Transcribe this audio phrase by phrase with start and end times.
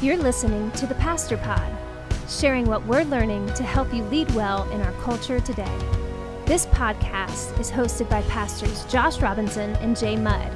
[0.00, 1.76] You're listening to the Pastor Pod,
[2.28, 5.76] sharing what we're learning to help you lead well in our culture today.
[6.44, 10.52] This podcast is hosted by pastors Josh Robinson and Jay Mudd.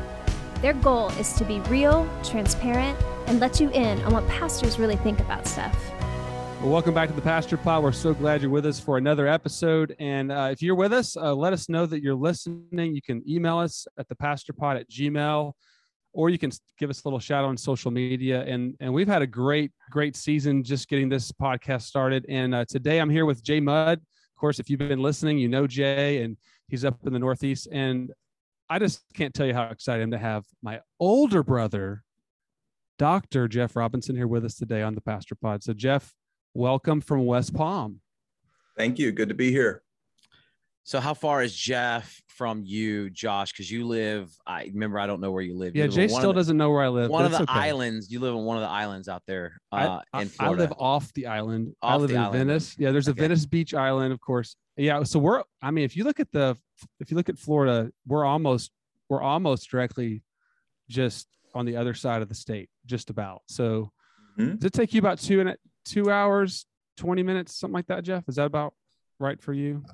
[0.61, 2.97] Their goal is to be real, transparent,
[3.27, 5.77] and let you in on what pastors really think about stuff.
[6.61, 7.83] Well, welcome back to the Pastor Pod.
[7.83, 9.97] We're so glad you're with us for another episode.
[9.99, 12.95] And uh, if you're with us, uh, let us know that you're listening.
[12.95, 15.55] You can email us at the pastorpod at gmail
[16.13, 18.45] or you can give us a little shout out on social media.
[18.45, 22.27] And and we've had a great great season just getting this podcast started.
[22.29, 23.99] And uh, today I'm here with Jay Mudd.
[23.99, 26.37] Of course, if you've been listening, you know Jay, and
[26.69, 27.69] he's up in the Northeast.
[27.71, 28.13] And
[28.69, 32.03] I just can't tell you how excited I am to have my older brother,
[32.99, 33.49] Dr.
[33.49, 35.63] Jeff Robinson, here with us today on the Pastor Pod.
[35.63, 36.13] So Jeff,
[36.55, 38.01] welcome from West Palm.
[38.77, 39.13] Thank you.
[39.13, 39.83] Good to be here.
[40.85, 43.53] So how far is Jeff from you, Josh?
[43.53, 44.37] Because you live.
[44.47, 44.99] I remember.
[44.99, 45.77] I don't know where you live.
[45.77, 47.09] You yeah, live Jay still the, doesn't know where I live.
[47.09, 47.53] One of the okay.
[47.53, 48.11] islands.
[48.11, 50.65] You live on one of the islands out there uh, I, in Florida.
[50.65, 51.77] I live off the island.
[51.83, 52.33] Off I live in island.
[52.33, 52.77] Venice.
[52.79, 53.21] Yeah, there's a okay.
[53.21, 54.57] Venice Beach island, of course.
[54.77, 55.45] Yeah, so we're.
[55.63, 56.57] I mean, if you look at the,
[56.99, 58.73] if you look at Florida, we're almost,
[59.09, 60.25] we're almost directly,
[60.89, 63.43] just on the other side of the state, just about.
[63.47, 63.93] So,
[64.37, 64.57] mm-hmm.
[64.57, 68.25] does it take you about two and two hours, twenty minutes, something like that, Jeff?
[68.29, 68.75] Is that about
[69.21, 69.85] right for you?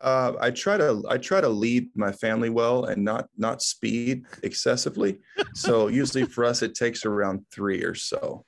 [0.00, 4.24] Uh, I try to I try to lead my family well and not not speed
[4.42, 5.18] excessively.
[5.54, 8.44] So usually for us it takes around three or so.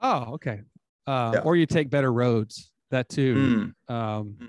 [0.00, 0.62] Oh, okay.
[1.06, 1.40] Uh, yeah.
[1.40, 2.70] Or you take better roads.
[2.90, 3.74] That too.
[3.88, 3.94] Mm.
[3.94, 4.46] Um, hmm.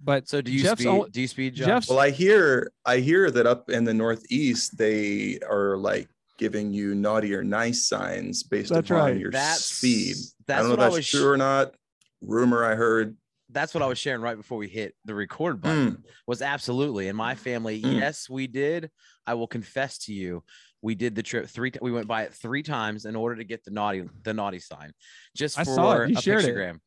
[0.00, 0.88] but so do you Jeff's speed?
[0.88, 1.54] Only, do you speed?
[1.54, 6.72] Jeff's, well, I hear I hear that up in the Northeast they are like giving
[6.72, 9.18] you naughty or nice signs based that's upon right.
[9.18, 10.16] your that's, speed.
[10.46, 11.74] That's I don't know if that's true or not.
[12.22, 13.16] Rumor I heard
[13.54, 15.92] that's what I was sharing right before we hit the record button.
[15.92, 16.02] Mm.
[16.26, 17.80] Was absolutely in my family.
[17.80, 18.00] Mm.
[18.00, 18.90] Yes, we did.
[19.26, 20.42] I will confess to you,
[20.82, 21.72] we did the trip three.
[21.80, 24.92] We went by it three times in order to get the naughty the naughty sign,
[25.34, 26.10] just for I saw it.
[26.10, 26.74] You a shared pictogram.
[26.74, 26.80] It.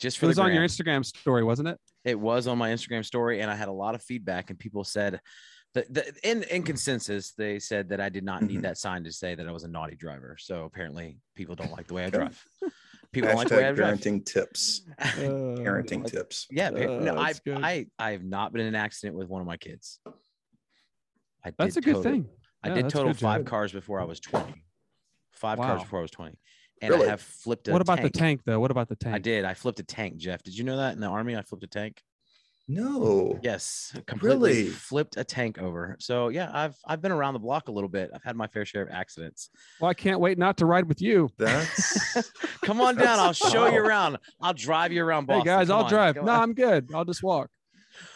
[0.00, 1.78] Just for it was on your Instagram story, wasn't it?
[2.04, 4.82] It was on my Instagram story, and I had a lot of feedback, and people
[4.82, 5.20] said.
[5.74, 8.62] The, the, in, in consensus, they said that I did not need mm-hmm.
[8.62, 10.36] that sign to say that I was a naughty driver.
[10.38, 12.40] So apparently, people don't like the way I drive.
[13.14, 13.98] people Hashtag like the way I drive.
[13.98, 14.82] parenting tips.
[14.98, 16.46] Uh, parenting tips.
[16.50, 19.46] Yeah, uh, no, I, I I have not been in an accident with one of
[19.46, 20.00] my kids.
[21.44, 22.28] I that's a good total, thing.
[22.62, 23.46] I did total five job.
[23.46, 24.64] cars before I was twenty.
[25.32, 25.66] Five wow.
[25.66, 26.36] cars before I was twenty,
[26.82, 27.06] and really?
[27.06, 27.68] I have flipped.
[27.68, 28.12] A what about tank.
[28.12, 28.60] the tank though?
[28.60, 29.14] What about the tank?
[29.14, 29.44] I did.
[29.44, 30.42] I flipped a tank, Jeff.
[30.42, 31.36] Did you know that in the army?
[31.36, 32.02] I flipped a tank.
[32.66, 33.38] No.
[33.42, 34.70] Yes, completely really?
[34.70, 35.96] flipped a tank over.
[36.00, 38.10] So yeah, I've I've been around the block a little bit.
[38.14, 39.50] I've had my fair share of accidents.
[39.80, 41.28] Well, I can't wait not to ride with you.
[41.36, 42.32] That's
[42.64, 43.18] come on down.
[43.18, 44.16] I'll show you around.
[44.40, 45.46] I'll drive you around Boston.
[45.46, 45.90] Hey guys, come I'll on.
[45.90, 46.16] drive.
[46.16, 46.88] no, I'm good.
[46.94, 47.50] I'll just walk.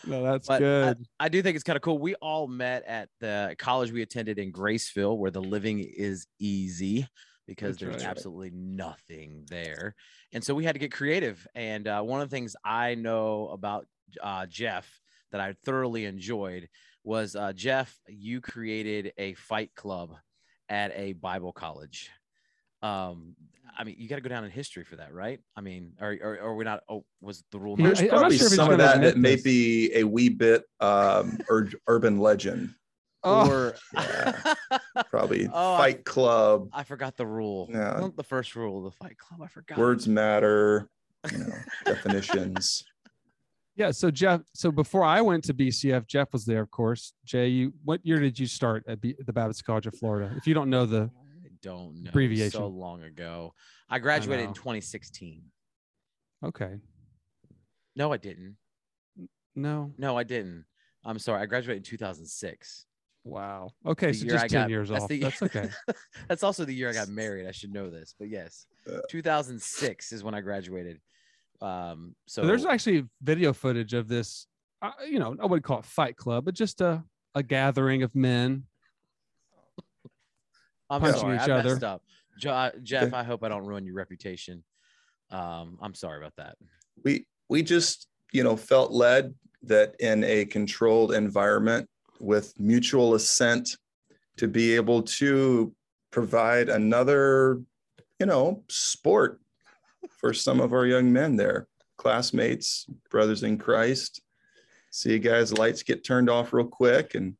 [0.06, 0.98] No, that's but good.
[1.20, 1.98] I, I, do think it's kind of cool.
[1.98, 7.06] We all met at the college we attended in Graceville, where the living is easy
[7.46, 8.10] because that's there's right.
[8.10, 9.94] absolutely nothing there.
[10.32, 11.46] And so we had to get creative.
[11.54, 13.86] And uh, one of the things I know about
[14.22, 14.88] uh, Jeff
[15.32, 16.68] that I thoroughly enjoyed
[17.04, 17.94] was uh, Jeff.
[18.08, 20.14] You created a fight club
[20.68, 22.10] at a Bible college.
[22.82, 23.34] Um,
[23.76, 25.40] I mean, you got to go down in history for that, right?
[25.56, 26.80] I mean, are are, are we not?
[26.88, 27.76] Oh, was the rule?
[27.76, 32.18] There's probably sure some of that that may be a wee bit um, ur- urban
[32.18, 32.74] legend.
[33.24, 33.50] Oh.
[33.50, 34.54] Or yeah,
[35.10, 36.68] probably oh, Fight Club.
[36.72, 37.68] I forgot the rule.
[37.70, 38.08] Yeah.
[38.16, 39.42] the first rule of the Fight Club.
[39.42, 39.78] I forgot.
[39.78, 40.88] Words matter.
[41.32, 41.54] You know,
[41.84, 42.84] definitions.
[43.78, 43.92] Yeah.
[43.92, 47.12] So Jeff, so before I went to BCF, Jeff was there, of course.
[47.24, 50.34] Jay, you what year did you start at B, the Baptist College of Florida?
[50.36, 51.08] If you don't know the
[51.44, 53.54] I don't know abbreviation, so long ago.
[53.88, 55.42] I graduated I in 2016.
[56.44, 56.74] Okay.
[57.94, 58.56] No, I didn't.
[59.54, 59.92] No.
[59.96, 60.64] No, I didn't.
[61.04, 61.40] I'm sorry.
[61.40, 62.86] I graduated in 2006.
[63.24, 63.70] Wow.
[63.86, 65.08] Okay, so just 10 got, years that's off.
[65.08, 65.68] The, that's okay.
[66.28, 67.46] that's also the year I got married.
[67.46, 71.00] I should know this, but yes, uh, 2006 is when I graduated.
[71.60, 74.46] Um, so there's actually video footage of this.
[74.80, 77.02] Uh, you know, I wouldn't call it Fight Club, but just a
[77.34, 78.64] a gathering of men
[80.90, 81.84] I'm punching sorry, each I other.
[81.84, 82.02] Up.
[82.38, 84.64] Jo- Jeff, I hope I don't ruin your reputation.
[85.30, 86.56] Um, I'm sorry about that.
[87.04, 91.88] We we just you know felt led that in a controlled environment
[92.20, 93.76] with mutual assent
[94.36, 95.74] to be able to
[96.10, 97.60] provide another
[98.18, 99.40] you know sport
[100.10, 101.66] for some of our young men there,
[101.96, 104.20] classmates, brothers in Christ.
[104.90, 107.36] See you guys, lights get turned off real quick and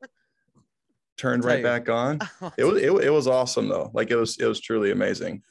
[1.17, 2.21] turned right back on.
[2.57, 3.91] It was it, it was awesome though.
[3.93, 5.43] Like it was it was truly amazing.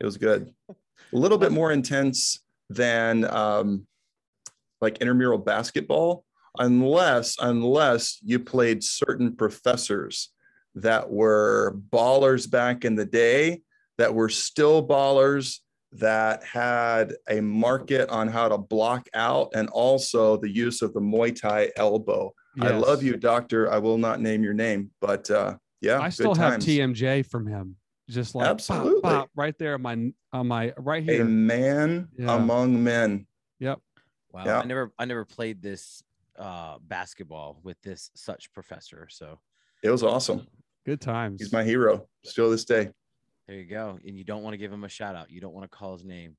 [0.00, 0.52] It was good.
[0.70, 0.74] A
[1.12, 2.40] little bit more intense
[2.70, 3.86] than um,
[4.80, 6.24] like intramural basketball,
[6.58, 10.30] unless unless you played certain professors
[10.74, 13.62] that were ballers back in the day
[13.98, 15.58] that were still ballers
[15.92, 21.00] that had a market on how to block out and also the use of the
[21.00, 22.32] Muay Thai elbow.
[22.56, 22.70] Yes.
[22.70, 23.70] I love you, doctor.
[23.70, 27.76] I will not name your name, but uh, yeah, I still have TMJ from him.
[28.08, 31.22] Just like absolutely pop, pop, right there on my on my right here.
[31.22, 32.34] A man yeah.
[32.34, 33.26] among men.
[33.60, 33.80] Yep.
[34.32, 34.44] Wow.
[34.44, 34.60] Yeah.
[34.60, 36.02] I never I never played this
[36.38, 39.08] uh basketball with this such professor.
[39.10, 39.38] So
[39.82, 40.46] it was awesome.
[40.84, 41.40] Good times.
[41.40, 42.90] He's my hero still this day.
[43.46, 43.98] There you go.
[44.04, 45.30] And you don't want to give him a shout out.
[45.30, 46.36] You don't want to call his name.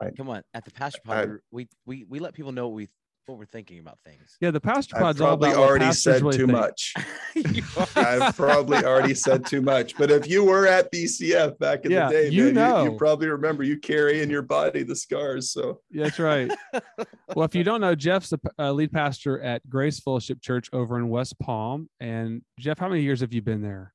[0.00, 2.74] I, Come on, at the pastor pod, I, we we we let people know what
[2.74, 2.88] we
[3.30, 4.36] what we're thinking about things.
[4.40, 6.58] Yeah, the pastor pod's I've probably already said really too think.
[6.58, 6.94] much.
[7.96, 9.96] I've probably already said too much.
[9.96, 12.92] But if you were at BCF back in yeah, the day, you man, know, you,
[12.92, 15.52] you, probably remember you carry in your body the scars.
[15.52, 16.50] So yeah, that's right.
[17.34, 20.98] well, if you don't know, Jeff's the uh, lead pastor at Grace Fellowship Church over
[20.98, 21.88] in West Palm.
[22.00, 23.92] And Jeff, how many years have you been there?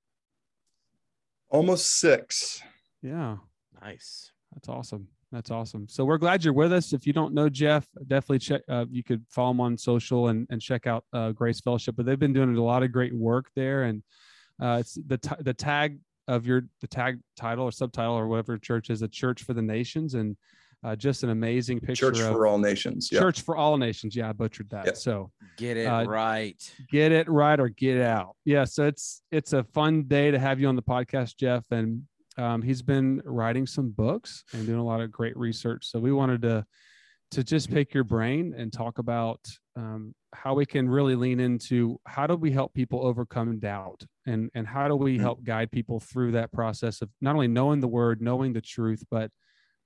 [1.55, 2.61] Almost six.
[3.01, 3.37] Yeah.
[3.81, 4.31] Nice.
[4.53, 5.07] That's awesome.
[5.31, 5.87] That's awesome.
[5.87, 6.91] So we're glad you're with us.
[6.91, 8.61] If you don't know Jeff, definitely check.
[8.67, 11.95] Uh, you could follow him on social and, and check out uh, Grace Fellowship.
[11.95, 14.03] But they've been doing a lot of great work there, and
[14.61, 18.57] uh, it's the t- the tag of your the tag title or subtitle or whatever
[18.57, 20.35] church is a church for the nations, and
[20.85, 22.11] uh, just an amazing picture.
[22.11, 23.09] Church for all nations.
[23.11, 23.19] Yeah.
[23.19, 24.15] Church for all nations.
[24.15, 24.85] Yeah, I butchered that.
[24.85, 24.93] Yeah.
[24.93, 26.55] So get it uh, right.
[26.91, 28.35] Get it right or get out.
[28.45, 28.65] Yeah.
[28.65, 32.03] So it's it's a fun day to have you on the podcast, Jeff, and
[32.37, 35.87] um, he's been writing some books and doing a lot of great research.
[35.87, 36.63] So we wanted to
[37.31, 39.39] to just pick your brain and talk about
[39.75, 44.51] um, how we can really lean into how do we help people overcome doubt and
[44.53, 45.23] and how do we mm-hmm.
[45.23, 49.03] help guide people through that process of not only knowing the word, knowing the truth,
[49.09, 49.31] but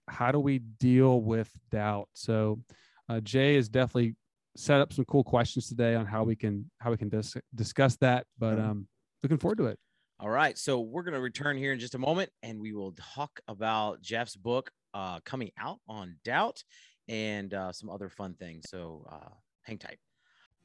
[0.09, 2.09] how do we deal with doubt?
[2.13, 2.59] So
[3.07, 4.15] uh, Jay has definitely
[4.55, 7.95] set up some cool questions today on how we can how we can dis- discuss
[7.97, 8.25] that.
[8.37, 8.69] But mm-hmm.
[8.69, 8.87] um,
[9.23, 9.79] looking forward to it.
[10.19, 10.57] All right.
[10.57, 14.01] So we're going to return here in just a moment and we will talk about
[14.01, 16.61] Jeff's book uh, coming out on doubt
[17.07, 18.65] and uh, some other fun things.
[18.69, 19.29] So uh,
[19.63, 19.97] hang tight.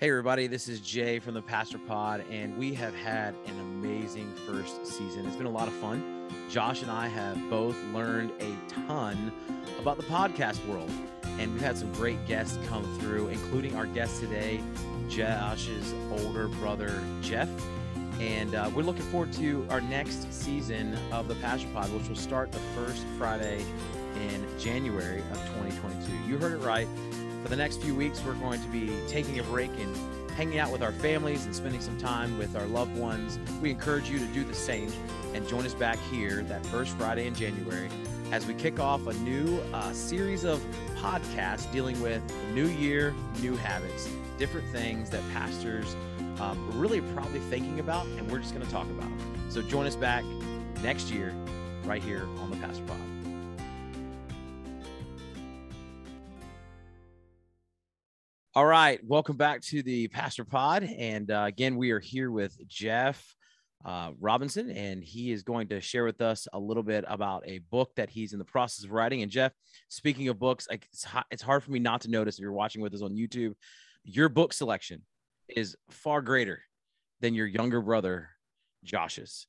[0.04, 0.48] Hey, everybody.
[0.48, 5.24] This is Jay from the Pastor Pod, and we have had an amazing first season.
[5.24, 6.28] It's been a lot of fun.
[6.50, 8.54] Josh and I have both learned a
[8.86, 9.32] ton
[9.78, 10.90] about the podcast world,
[11.38, 14.60] and we've had some great guests come through, including our guest today,
[15.08, 17.48] Josh's older brother, Jeff.
[18.20, 22.14] And uh, we're looking forward to our next season of the Pastor Pod, which will
[22.14, 23.64] start the first Friday
[24.16, 26.12] in January of 2022.
[26.28, 26.88] You heard it right.
[27.44, 30.72] For the next few weeks, we're going to be taking a break and hanging out
[30.72, 33.38] with our families and spending some time with our loved ones.
[33.60, 34.90] We encourage you to do the same
[35.34, 37.90] and join us back here that first Friday in January
[38.32, 40.58] as we kick off a new uh, series of
[40.96, 42.22] podcasts dealing with
[42.54, 44.08] new year, new habits,
[44.38, 45.94] different things that pastors
[46.40, 49.10] um, really probably thinking about, and we're just going to talk about.
[49.50, 50.24] So join us back
[50.82, 51.34] next year,
[51.84, 53.13] right here on the Pastor Pod.
[58.56, 62.56] All right, welcome back to the Pastor Pod, and uh, again, we are here with
[62.68, 63.34] Jeff
[63.84, 67.58] uh, Robinson, and he is going to share with us a little bit about a
[67.72, 69.22] book that he's in the process of writing.
[69.22, 69.50] And Jeff,
[69.88, 72.94] speaking of books, it's, it's hard for me not to notice if you're watching with
[72.94, 73.54] us on YouTube,
[74.04, 75.02] your book selection
[75.48, 76.62] is far greater
[77.20, 78.28] than your younger brother
[78.84, 79.48] Josh's.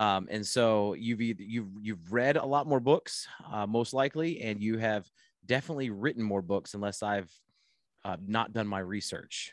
[0.00, 4.62] Um, and so you've you've you've read a lot more books, uh, most likely, and
[4.62, 5.06] you have
[5.44, 7.30] definitely written more books, unless I've
[8.06, 9.52] uh, not done my research.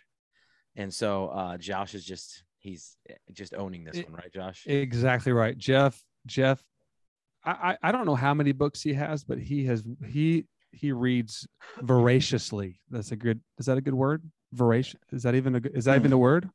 [0.76, 4.64] And so uh, Josh is just he's eh, just owning this one, right, Josh?
[4.66, 6.02] Exactly right, Jeff.
[6.26, 6.64] Jeff,
[7.44, 11.48] I I don't know how many books he has, but he has he he reads
[11.82, 12.80] voraciously.
[12.90, 13.42] That's a good.
[13.60, 14.24] Is that a good word?
[14.54, 15.00] voracious.
[15.12, 16.50] Is that even a is that even a word?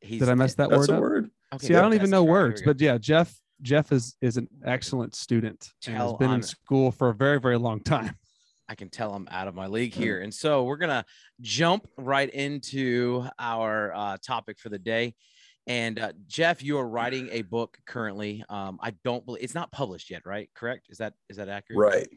[0.00, 1.00] He's, Did I mess that word up?
[1.00, 1.30] Word.
[1.54, 5.14] Okay, See, I don't even know words, but yeah, Jeff Jeff is is an excellent
[5.14, 8.16] student and has been I'm, in school for a very very long time.
[8.68, 11.04] I can tell I'm out of my league here, and so we're gonna
[11.40, 15.14] jump right into our uh, topic for the day.
[15.68, 18.44] And uh, Jeff, you are writing a book currently.
[18.48, 20.48] Um, I don't believe it's not published yet, right?
[20.54, 20.86] Correct?
[20.90, 21.78] Is that is that accurate?
[21.78, 22.08] Right.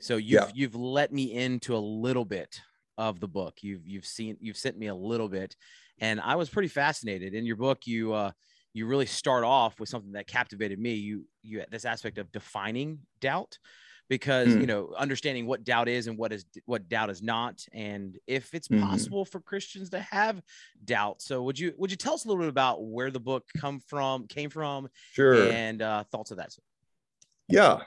[0.00, 0.50] So you've yeah.
[0.54, 2.60] you've let me into a little bit
[2.98, 3.58] of the book.
[3.62, 5.56] You've you've seen you've sent me a little bit,
[5.98, 7.34] and I was pretty fascinated.
[7.34, 8.32] In your book, you uh,
[8.74, 10.94] you really start off with something that captivated me.
[10.94, 13.58] You you this aspect of defining doubt,
[14.10, 14.60] because mm.
[14.60, 18.52] you know understanding what doubt is and what is what doubt is not, and if
[18.52, 18.84] it's mm-hmm.
[18.84, 20.42] possible for Christians to have
[20.84, 21.22] doubt.
[21.22, 23.80] So would you would you tell us a little bit about where the book come
[23.80, 24.88] from came from?
[25.12, 25.50] Sure.
[25.50, 26.54] And uh, thoughts of that.
[27.48, 27.78] Yeah,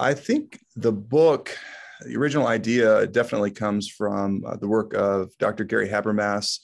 [0.00, 1.56] I think the book
[2.00, 5.64] the original idea definitely comes from uh, the work of Dr.
[5.64, 6.58] Gary Habermas.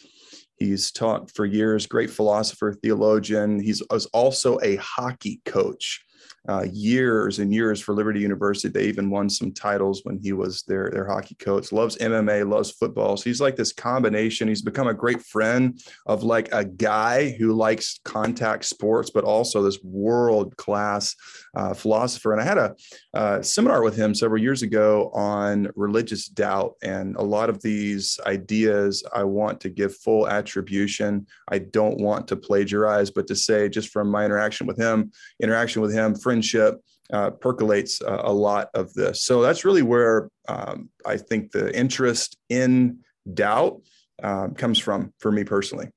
[0.57, 3.61] He's taught for years, great philosopher, theologian.
[3.61, 3.81] He's
[4.12, 6.04] also a hockey coach.
[6.49, 8.68] Uh, years and years for Liberty University.
[8.68, 12.72] They even won some titles when he was their, their hockey coach, loves MMA, loves
[12.72, 13.16] football.
[13.16, 14.49] So he's like this combination.
[14.49, 19.62] He's become a great friend of like a guy who likes contact sports, but also
[19.62, 21.14] this world class
[21.54, 22.32] uh, philosopher.
[22.32, 22.75] And I had a
[23.14, 26.75] uh, seminar with him several years ago on religious doubt.
[26.82, 31.26] And a lot of these ideas I want to give full attribution.
[31.49, 35.82] I don't want to plagiarize, but to say just from my interaction with him, interaction
[35.82, 36.81] with him, friendship,
[37.12, 39.23] uh, percolates uh, a lot of this.
[39.23, 43.01] So that's really where um, I think the interest in
[43.35, 43.83] doubt
[44.23, 45.89] um, comes from for me personally.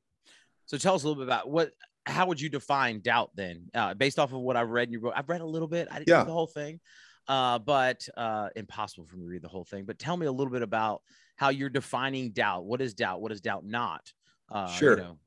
[0.66, 1.72] So tell us a little bit about what
[2.06, 4.92] how would you define doubt then, uh, based off of what I've read?
[4.92, 5.88] You wrote, I've read a little bit.
[5.90, 6.18] I didn't yeah.
[6.18, 6.80] read the whole thing,
[7.28, 9.86] uh, but uh, impossible for me to read the whole thing.
[9.86, 11.02] But tell me a little bit about
[11.36, 12.66] how you're defining doubt.
[12.66, 13.22] What is doubt?
[13.22, 14.04] What is doubt not?
[14.52, 14.98] Uh, sure.
[14.98, 15.18] You know?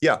[0.00, 0.20] Yeah.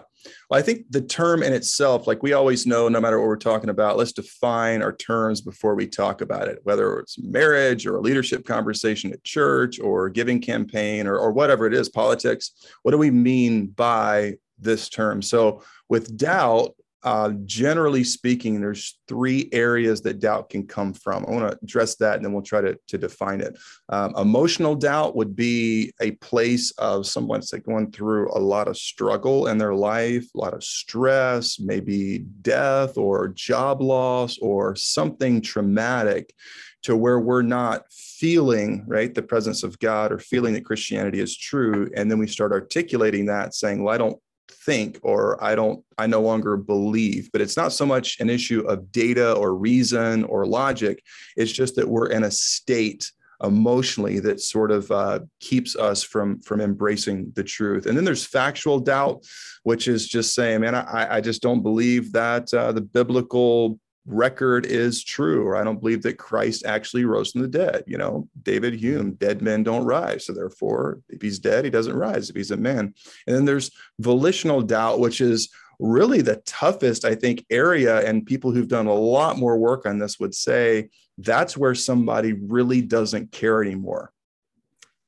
[0.50, 3.36] Well, I think the term in itself, like we always know, no matter what we're
[3.36, 7.96] talking about, let's define our terms before we talk about it, whether it's marriage or
[7.96, 12.52] a leadership conversation at church or giving campaign or, or whatever it is, politics.
[12.82, 15.22] What do we mean by this term.
[15.22, 21.24] So with doubt, uh, generally speaking, there's three areas that doubt can come from.
[21.26, 23.58] I want to address that and then we'll try to, to define it.
[23.88, 28.76] Um, emotional doubt would be a place of someone that's going through a lot of
[28.76, 35.40] struggle in their life, a lot of stress, maybe death or job loss or something
[35.40, 36.34] traumatic
[36.82, 41.36] to where we're not feeling right the presence of god or feeling that christianity is
[41.36, 44.18] true and then we start articulating that saying well i don't
[44.50, 47.30] think or I don't, I no longer believe.
[47.32, 51.02] But it's not so much an issue of data or reason or logic.
[51.36, 53.10] It's just that we're in a state
[53.42, 57.86] emotionally that sort of uh, keeps us from from embracing the truth.
[57.86, 59.24] And then there's factual doubt,
[59.62, 63.78] which is just saying, man, I, I just don't believe that uh, the biblical
[64.10, 67.84] record is true, or I don't believe that Christ actually rose from the dead.
[67.86, 70.26] You know, David Hume, dead men don't rise.
[70.26, 72.94] So therefore, if he's dead, he doesn't rise if he's a man.
[73.26, 78.06] And then there's volitional doubt, which is really the toughest, I think, area.
[78.06, 82.32] And people who've done a lot more work on this would say that's where somebody
[82.32, 84.12] really doesn't care anymore.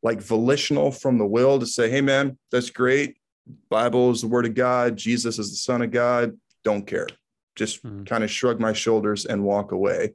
[0.03, 3.17] Like volitional from the will to say, hey, man, that's great.
[3.69, 4.97] Bible is the word of God.
[4.97, 6.39] Jesus is the son of God.
[6.65, 7.09] Don't care
[7.57, 8.07] just mm.
[8.07, 10.15] kind of shrug my shoulders and walk away.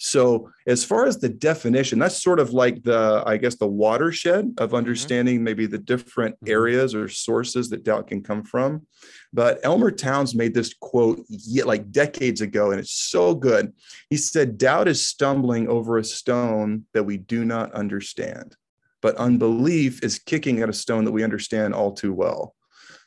[0.00, 4.54] So, as far as the definition, that's sort of like the, I guess, the watershed
[4.58, 4.76] of mm-hmm.
[4.76, 5.44] understanding mm-hmm.
[5.44, 6.52] maybe the different mm-hmm.
[6.52, 8.86] areas or sources that doubt can come from.
[9.32, 11.26] But Elmer Towns made this quote
[11.64, 13.72] like decades ago, and it's so good.
[14.08, 18.56] He said, Doubt is stumbling over a stone that we do not understand,
[19.02, 22.54] but unbelief is kicking at a stone that we understand all too well.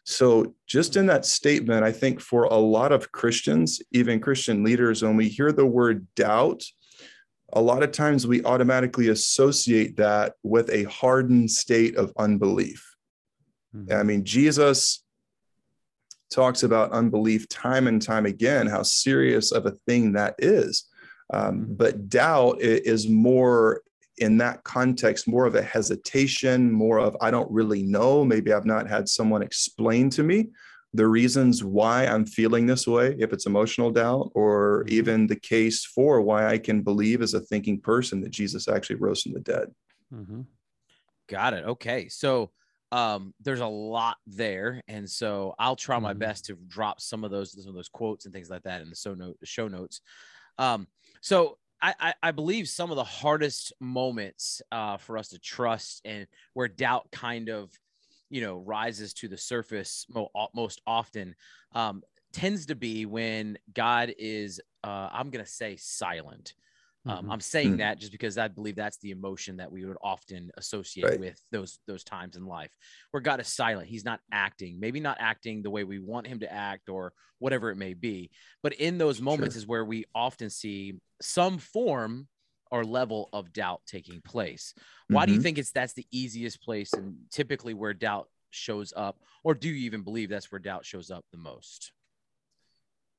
[0.03, 5.03] So, just in that statement, I think for a lot of Christians, even Christian leaders,
[5.03, 6.63] when we hear the word doubt,
[7.53, 12.95] a lot of times we automatically associate that with a hardened state of unbelief.
[13.75, 13.93] Mm-hmm.
[13.93, 15.03] I mean, Jesus
[16.31, 20.87] talks about unbelief time and time again, how serious of a thing that is.
[21.33, 21.73] Um, mm-hmm.
[21.75, 23.81] but doubt is more
[24.21, 28.23] in that context more of a hesitation, more of, I don't really know.
[28.23, 30.49] Maybe I've not had someone explain to me
[30.93, 34.93] the reasons why I'm feeling this way, if it's emotional doubt, or mm-hmm.
[34.93, 38.97] even the case for why I can believe as a thinking person that Jesus actually
[38.97, 39.71] rose from the dead.
[40.13, 40.41] Mm-hmm.
[41.27, 41.65] Got it.
[41.65, 42.07] Okay.
[42.07, 42.51] So,
[42.91, 46.19] um, there's a lot there, and so I'll try my mm-hmm.
[46.19, 48.89] best to drop some of those some of those quotes and things like that in
[48.89, 50.01] the show note show notes.
[50.57, 50.87] Um,
[51.21, 56.27] so I, I, believe some of the hardest moments uh, for us to trust and
[56.53, 57.71] where doubt kind of,
[58.29, 61.35] you know, rises to the surface mo- most often
[61.73, 66.53] um, tends to be when God is, uh, I'm going to say, silent.
[67.05, 67.31] Um, mm-hmm.
[67.31, 67.77] I'm saying mm-hmm.
[67.77, 71.19] that just because I believe that's the emotion that we would often associate right.
[71.19, 72.71] with those those times in life
[73.11, 73.87] where God is silent.
[73.87, 77.71] He's not acting, maybe not acting the way we want him to act or whatever
[77.71, 78.29] it may be.
[78.61, 79.61] But in those moments sure.
[79.61, 82.27] is where we often see some form
[82.69, 84.73] or level of doubt taking place.
[85.07, 85.25] Why mm-hmm.
[85.25, 85.43] do you mm-hmm.
[85.43, 89.85] think it's that's the easiest place and typically where doubt shows up, or do you
[89.85, 91.91] even believe that's where doubt shows up the most?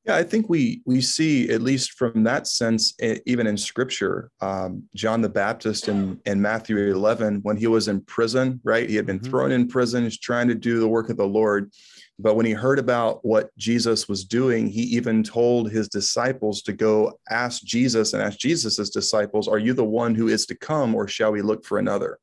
[0.04, 2.92] Yeah, I think we we see at least from that sense,
[3.24, 8.00] even in Scripture, um, John the Baptist in in Matthew eleven, when he was in
[8.00, 8.90] prison, right?
[8.90, 9.30] He had been mm-hmm.
[9.30, 11.70] thrown in prison, he's trying to do the work of the Lord,
[12.18, 16.72] but when he heard about what Jesus was doing, he even told his disciples to
[16.72, 20.96] go ask Jesus and ask Jesus's disciples, "Are you the one who is to come,
[20.96, 22.18] or shall we look for another?"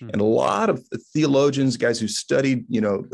[0.00, 0.10] Mm-hmm.
[0.10, 3.04] And a lot of theologians, guys who studied, you know,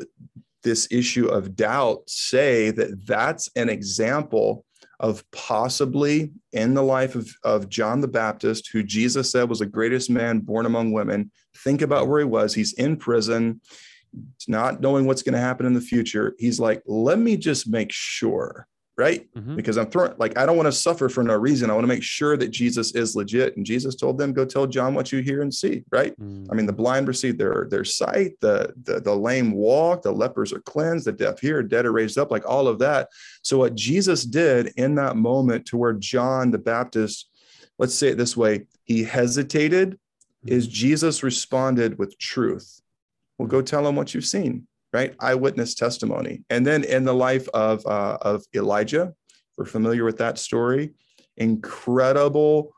[0.66, 4.64] this issue of doubt say that that's an example
[4.98, 9.66] of possibly in the life of, of John the Baptist, who Jesus said was the
[9.66, 11.30] greatest man born among women.
[11.58, 12.52] Think about where he was.
[12.52, 13.60] He's in prison,
[14.48, 16.34] not knowing what's going to happen in the future.
[16.36, 18.66] He's like, let me just make sure
[18.96, 19.28] right?
[19.34, 19.56] Mm-hmm.
[19.56, 21.70] Because I'm throwing like I don't want to suffer for no reason.
[21.70, 23.56] I want to make sure that Jesus is legit.
[23.56, 26.18] And Jesus told them, "Go tell John what you hear and see." Right?
[26.18, 26.50] Mm-hmm.
[26.50, 30.52] I mean, the blind receive their their sight, the, the the lame walk, the lepers
[30.52, 33.08] are cleansed, the deaf hear, dead are raised up, like all of that.
[33.42, 37.28] So what Jesus did in that moment, to where John the Baptist,
[37.78, 40.48] let's say it this way, he hesitated, mm-hmm.
[40.48, 42.80] is Jesus responded with truth.
[43.38, 45.14] Well, go tell him what you've seen right?
[45.20, 46.42] Eyewitness testimony.
[46.50, 49.14] And then in the life of, uh, of Elijah,
[49.56, 50.92] we're familiar with that story.
[51.36, 52.74] Incredible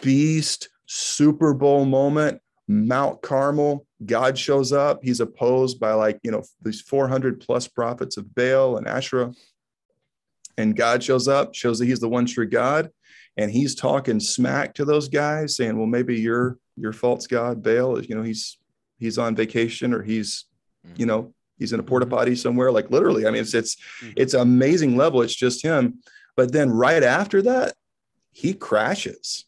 [0.00, 3.86] beast, Super Bowl moment, Mount Carmel.
[4.04, 5.00] God shows up.
[5.02, 9.32] He's opposed by like, you know, these 400 plus prophets of Baal and Asherah.
[10.56, 12.90] And God shows up, shows that he's the one true God.
[13.36, 17.96] And he's talking smack to those guys, saying, well, maybe your your false God, Baal,
[17.96, 18.58] is, you know, he's
[18.98, 20.46] he's on vacation or he's,
[20.96, 23.26] you know, He's in a porta potty somewhere, like literally.
[23.26, 24.12] I mean, it's it's mm-hmm.
[24.16, 25.22] it's amazing level.
[25.22, 26.00] It's just him.
[26.36, 27.74] But then right after that,
[28.30, 29.46] he crashes,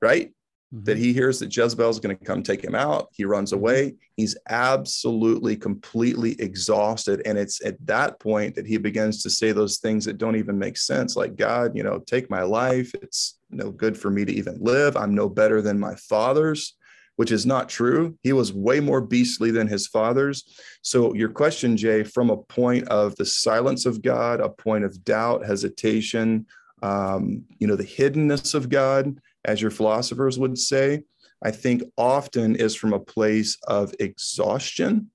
[0.00, 0.32] right?
[0.74, 0.84] Mm-hmm.
[0.84, 3.08] That he hears that Jezebel is going to come take him out.
[3.12, 3.60] He runs mm-hmm.
[3.60, 3.94] away.
[4.16, 7.22] He's absolutely, completely exhausted.
[7.26, 10.58] And it's at that point that he begins to say those things that don't even
[10.58, 11.16] make sense.
[11.16, 12.94] Like, God, you know, take my life.
[12.94, 14.96] It's no good for me to even live.
[14.96, 16.74] I'm no better than my fathers
[17.20, 18.16] which is not true.
[18.22, 20.56] He was way more beastly than his fathers.
[20.80, 25.04] So, your question, Jay, from a point of the silence of God, a point of
[25.04, 26.46] doubt, hesitation,
[26.82, 31.02] um, you know, the hiddenness of God, as your philosophers would say,
[31.44, 35.10] I think often is from a place of exhaustion.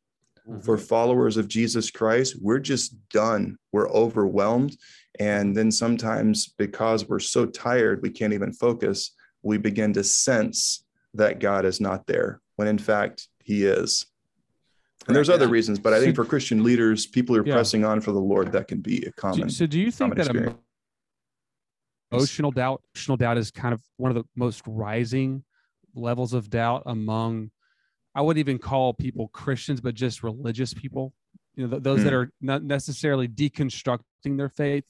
[0.47, 0.59] Mm-hmm.
[0.59, 3.57] For followers of Jesus Christ, we're just done.
[3.71, 4.77] We're overwhelmed.
[5.19, 9.09] And then sometimes, because we're so tired, we can't even focus,
[9.41, 10.84] we begin to sense
[11.15, 14.05] that God is not there when in fact he is.
[15.07, 17.53] And there's other reasons, but I think for Christian leaders, people who are yeah.
[17.53, 19.49] pressing on for the Lord, that can be a common.
[19.49, 20.57] So, do you think that experience.
[22.11, 25.43] emotional doubt, emotional doubt, is kind of one of the most rising
[25.93, 27.51] levels of doubt among?
[28.15, 31.13] I wouldn't even call people Christians, but just religious people.
[31.55, 32.15] You know, those that hmm.
[32.15, 34.85] are not necessarily deconstructing their faith.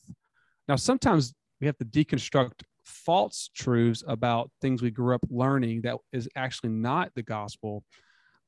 [0.67, 5.95] Now, sometimes we have to deconstruct false truths about things we grew up learning that
[6.11, 7.83] is actually not the gospel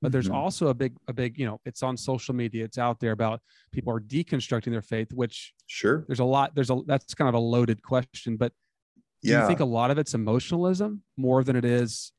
[0.02, 0.36] but there's mm-hmm.
[0.36, 3.41] also a big a big you know it's on social media it's out there about
[3.71, 7.36] people are deconstructing their faith which sure there's a lot there's a that's kind of
[7.36, 8.52] a loaded question but
[9.23, 9.41] do yeah.
[9.41, 12.12] you think a lot of it's emotionalism more than it is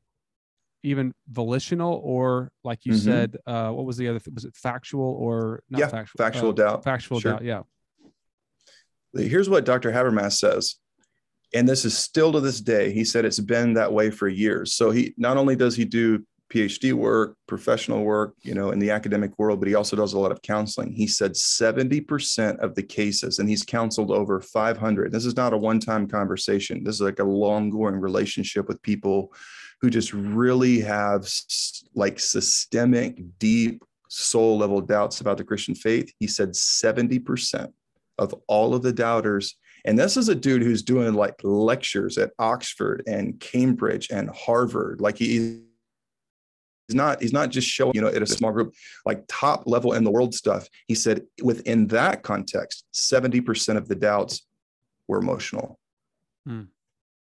[0.82, 3.04] even volitional or like you mm-hmm.
[3.04, 6.50] said uh what was the other th- was it factual or not yeah, factual factual
[6.50, 7.32] uh, doubt factual sure.
[7.32, 7.62] doubt yeah
[9.14, 10.76] here's what dr habermas says
[11.54, 14.74] and this is still to this day he said it's been that way for years.
[14.74, 18.90] So he not only does he do phd work professional work you know in the
[18.90, 20.92] academic world but he also does a lot of counseling.
[20.92, 25.58] He said 70% of the cases and he's counseled over 500 this is not a
[25.58, 26.84] one-time conversation.
[26.84, 29.32] This is like a long-going relationship with people
[29.80, 31.28] who just really have
[31.94, 36.12] like systemic deep soul level doubts about the christian faith.
[36.18, 37.70] He said 70%
[38.18, 42.32] of all of the doubters and this is a dude who's doing like lectures at
[42.38, 45.00] Oxford and Cambridge and Harvard.
[45.00, 45.60] Like he,
[46.88, 48.74] he's not he's not just showing you know at a small group
[49.06, 50.68] like top level in the world stuff.
[50.86, 54.46] He said within that context, 70% of the doubts
[55.06, 55.78] were emotional.
[56.46, 56.64] Hmm.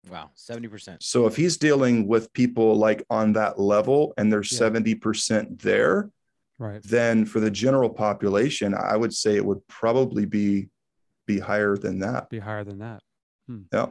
[0.09, 0.97] Wow, 70%.
[1.01, 4.59] So if he's dealing with people like on that level and they're yeah.
[4.59, 6.11] 70% there,
[6.59, 6.81] right.
[6.83, 10.69] Then for the general population, I would say it would probably be
[11.25, 12.29] be higher than that.
[12.29, 13.01] Be higher than that.
[13.47, 13.61] Hmm.
[13.71, 13.87] Yeah.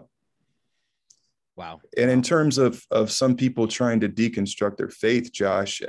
[1.56, 1.80] Wow.
[1.96, 5.82] And in terms of of some people trying to deconstruct their faith, Josh,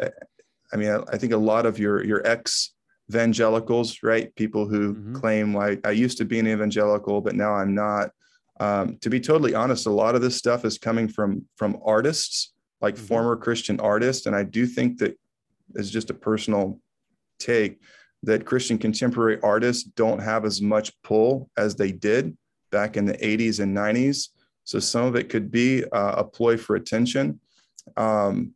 [0.71, 2.73] I mean, I, I think a lot of your your ex
[3.10, 4.34] evangelicals, right?
[4.36, 5.15] People who mm-hmm.
[5.15, 8.12] claim like I used to be an evangelical, but now I'm not.
[8.58, 12.53] Um, to be totally honest, a lot of this stuff is coming from from artists,
[12.81, 13.05] like mm-hmm.
[13.05, 15.17] former Christian artists, and I do think that
[15.75, 16.79] is just a personal
[17.39, 17.79] take
[18.26, 22.36] that Christian contemporary artists don't have as much pull as they did
[22.72, 24.30] back in the 80s and 90s.
[24.64, 27.40] So some of it could be uh, a ploy for attention.
[27.96, 28.54] Um,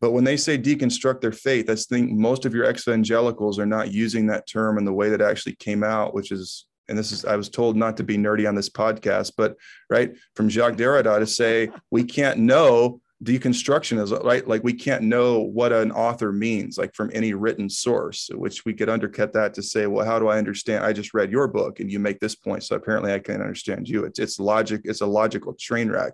[0.00, 3.92] but when they say deconstruct their faith, I think most of your evangelicals are not
[3.92, 7.24] using that term in the way that actually came out, which is, and this is,
[7.24, 9.56] I was told not to be nerdy on this podcast, but
[9.90, 14.46] right from Jacques Derrida to say we can't know deconstruction is right?
[14.46, 18.72] Like we can't know what an author means like from any written source which we
[18.72, 20.84] could undercut that to say well how do i understand?
[20.84, 23.88] I just read your book and you make this point so apparently i can't understand
[23.88, 24.04] you.
[24.04, 26.12] It's it's logic it's a logical train wreck.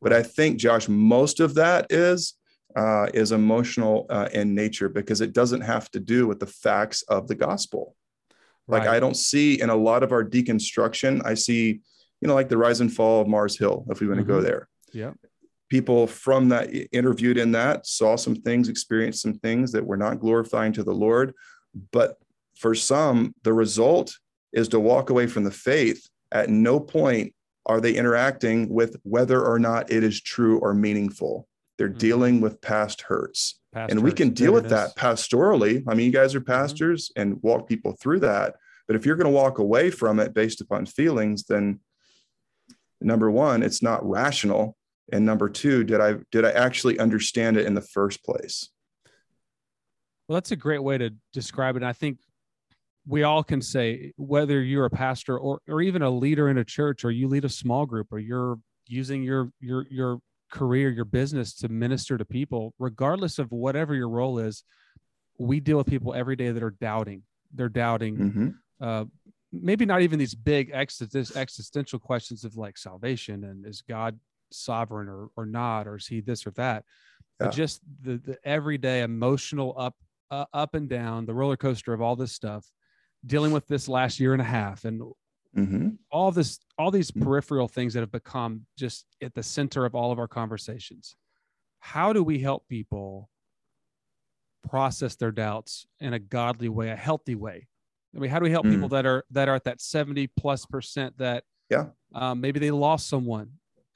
[0.00, 2.34] But i think josh most of that is
[2.76, 7.02] uh, is emotional uh, in nature because it doesn't have to do with the facts
[7.04, 7.96] of the gospel.
[8.68, 8.96] Like right.
[8.96, 11.80] i don't see in a lot of our deconstruction i see
[12.20, 14.28] you know like the rise and fall of mars hill if we want mm-hmm.
[14.28, 14.68] to go there.
[14.92, 15.12] Yeah
[15.68, 20.20] people from that interviewed in that saw some things, experienced some things that were not
[20.20, 21.32] glorifying to the Lord.
[21.92, 22.16] But
[22.56, 24.16] for some, the result
[24.52, 26.08] is to walk away from the faith.
[26.32, 27.34] At no point
[27.66, 31.48] are they interacting with whether or not it is true or meaningful.
[31.78, 31.98] They're mm-hmm.
[31.98, 33.60] dealing with past hurts.
[33.74, 35.82] Past and hurts, we can deal with that pastorally.
[35.88, 36.52] I mean, you guys are mm-hmm.
[36.52, 37.32] pastors mm-hmm.
[37.32, 38.54] and walk people through that.
[38.86, 41.80] But if you're going to walk away from it based upon feelings, then
[43.00, 44.76] number one, it's not rational
[45.12, 48.70] and number two did i did i actually understand it in the first place?
[50.28, 51.82] Well that's a great way to describe it.
[51.82, 52.18] And i think
[53.06, 56.64] we all can say whether you're a pastor or or even a leader in a
[56.64, 60.18] church or you lead a small group or you're using your your your
[60.50, 64.62] career your business to minister to people regardless of whatever your role is
[65.38, 67.22] we deal with people every day that are doubting.
[67.54, 68.48] They're doubting mm-hmm.
[68.80, 69.04] uh,
[69.52, 74.18] maybe not even these big existential questions of like salvation and is god
[74.52, 76.84] sovereign or or not, or is he this or that?
[77.40, 77.46] Yeah.
[77.46, 79.94] But just the the everyday emotional up
[80.30, 82.66] uh, up and down, the roller coaster of all this stuff,
[83.24, 85.02] dealing with this last year and a half, and
[85.56, 85.88] mm-hmm.
[86.10, 87.24] all this all these mm-hmm.
[87.24, 91.14] peripheral things that have become just at the center of all of our conversations.
[91.78, 93.30] How do we help people
[94.68, 97.68] process their doubts in a godly way, a healthy way?
[98.14, 98.72] I mean, how do we help mm.
[98.72, 102.70] people that are that are at that 70 plus percent that yeah um, maybe they
[102.70, 103.50] lost someone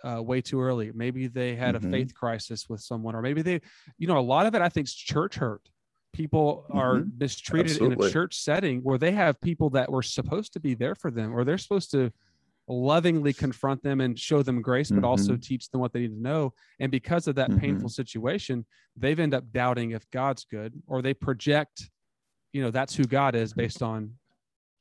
[0.05, 0.91] uh, way too early.
[0.95, 1.89] Maybe they had mm-hmm.
[1.89, 3.61] a faith crisis with someone, or maybe they,
[3.99, 5.69] you know, a lot of it I think is church hurt.
[6.13, 6.79] People mm-hmm.
[6.79, 8.07] are mistreated Absolutely.
[8.07, 11.11] in a church setting where they have people that were supposed to be there for
[11.11, 12.13] them, or they're supposed to
[12.69, 15.05] lovingly confront them and show them grace, but mm-hmm.
[15.07, 16.53] also teach them what they need to know.
[16.79, 18.03] And because of that painful mm-hmm.
[18.03, 18.65] situation,
[18.97, 21.91] they've end up doubting if God's good, or they project,
[22.53, 24.15] you know, that's who God is based on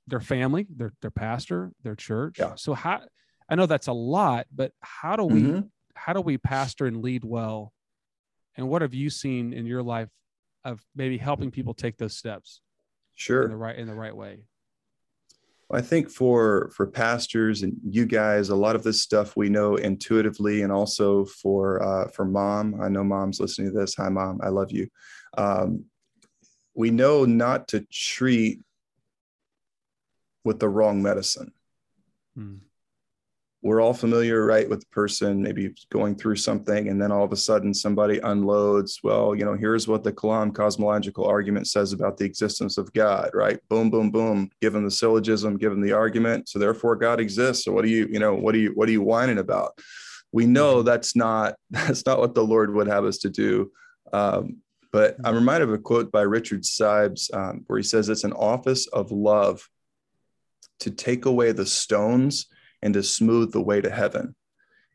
[0.07, 2.37] their family, their their pastor, their church.
[2.39, 2.55] Yeah.
[2.55, 3.01] So how
[3.49, 5.59] I know that's a lot, but how do we mm-hmm.
[5.95, 7.73] how do we pastor and lead well?
[8.55, 10.09] And what have you seen in your life
[10.63, 12.61] of maybe helping people take those steps?
[13.15, 13.43] Sure.
[13.43, 14.39] In the right in the right way.
[15.71, 19.75] I think for for pastors and you guys, a lot of this stuff we know
[19.75, 22.79] intuitively, and also for uh, for mom.
[22.81, 23.95] I know mom's listening to this.
[23.95, 24.39] Hi, mom.
[24.43, 24.87] I love you.
[25.37, 25.85] Um,
[26.75, 28.61] we know not to treat
[30.43, 31.51] with the wrong medicine.
[32.35, 32.57] Hmm
[33.61, 37.33] we're all familiar, right, with the person maybe going through something, and then all of
[37.33, 42.15] a sudden somebody unloads, well, you know, here's what the Kalam cosmological argument says about
[42.15, 43.59] the existence of God, right?
[43.67, 44.49] Boom, boom, boom.
[44.61, 46.47] Give them the syllogism, give them the argument.
[46.47, 47.65] So therefore God exists.
[47.65, 49.77] So what do you, you know, what do you, what are you whining about?
[50.31, 50.85] We know mm-hmm.
[50.85, 53.71] that's not that's not what the Lord would have us to do.
[54.13, 54.57] Um,
[54.91, 55.35] but I'm mm-hmm.
[55.35, 59.11] reminded of a quote by Richard Sibbes um, where he says it's an office of
[59.11, 59.67] love
[60.79, 62.47] to take away the stones
[62.81, 64.35] and to smooth the way to heaven.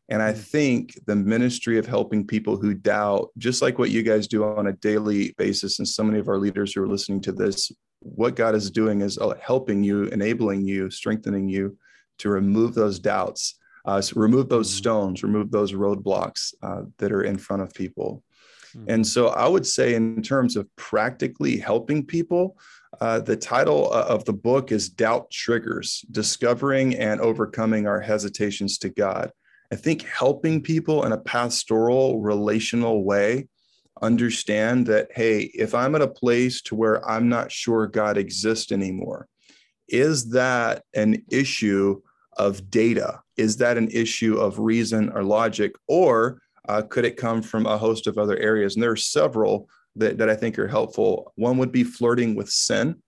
[0.09, 0.39] And I mm.
[0.39, 4.67] think the ministry of helping people who doubt, just like what you guys do on
[4.67, 8.37] a daily basis, and so many of our leaders who are listening to this, what
[8.37, 11.77] God is doing is uh, helping you, enabling you, strengthening you
[12.19, 14.77] to remove those doubts, uh, so remove those mm.
[14.77, 18.23] stones, remove those roadblocks uh, that are in front of people.
[18.77, 18.91] Mm-hmm.
[18.91, 22.57] And so I would say, in terms of practically helping people,
[23.01, 28.79] uh, the title uh, of the book is Doubt Triggers Discovering and Overcoming Our Hesitations
[28.79, 29.31] to God.
[29.73, 33.49] I think helping people in a pastoral, relational way
[34.03, 38.73] understand that, hey, if I'm at a place to where I'm not sure God exists
[38.73, 39.29] anymore,
[39.89, 42.01] is that an issue
[42.37, 43.21] of data?
[43.37, 45.73] Is that an issue of reason or logic?
[45.89, 48.75] Or uh, could it come from a host of other areas?
[48.75, 51.33] And there are several that, that I think are helpful.
[51.37, 53.03] One would be flirting with sin.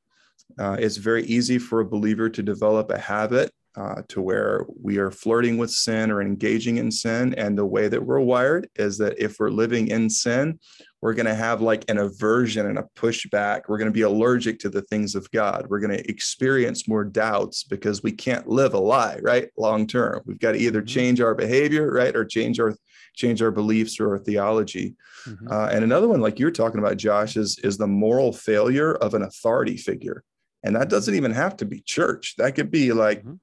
[0.59, 4.97] Uh, it's very easy for a believer to develop a habit uh, to where we
[4.97, 7.35] are flirting with sin or engaging in sin.
[7.35, 10.59] And the way that we're wired is that if we're living in sin,
[11.03, 13.63] we're going to have like an aversion and a pushback.
[13.69, 15.67] We're going to be allergic to the things of God.
[15.69, 19.51] We're going to experience more doubts because we can't live a lie, right?
[19.59, 20.23] Long term.
[20.25, 20.87] We've got to either mm-hmm.
[20.87, 22.17] change our behavior, right?
[22.17, 22.75] Or change our
[23.17, 24.95] change our beliefs or our theology.
[25.27, 25.51] Mm-hmm.
[25.51, 29.15] Uh, and another one, like you're talking about, Josh, is is the moral failure of
[29.15, 30.23] an authority figure,
[30.63, 32.35] and that doesn't even have to be church.
[32.39, 33.35] That could be like mm-hmm.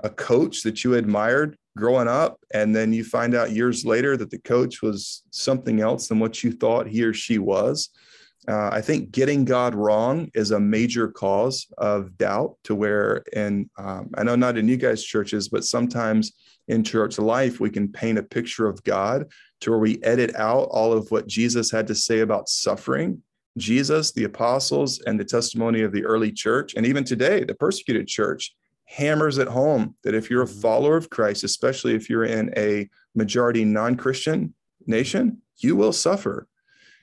[0.00, 4.30] a coach that you admired growing up and then you find out years later that
[4.30, 7.90] the coach was something else than what you thought he or she was
[8.48, 13.68] uh, i think getting god wrong is a major cause of doubt to where and
[13.76, 16.32] um, i know not in you guys churches but sometimes
[16.68, 19.26] in church life we can paint a picture of god
[19.60, 23.22] to where we edit out all of what jesus had to say about suffering
[23.56, 28.06] jesus the apostles and the testimony of the early church and even today the persecuted
[28.06, 28.54] church
[28.86, 30.60] hammers at home that if you're a mm-hmm.
[30.60, 34.54] follower of Christ, especially if you're in a majority non Christian
[34.86, 36.46] nation, you will suffer.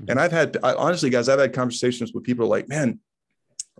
[0.02, 0.12] Mm-hmm.
[0.12, 3.00] And I've had, I, honestly, guys, I've had conversations with people like, man,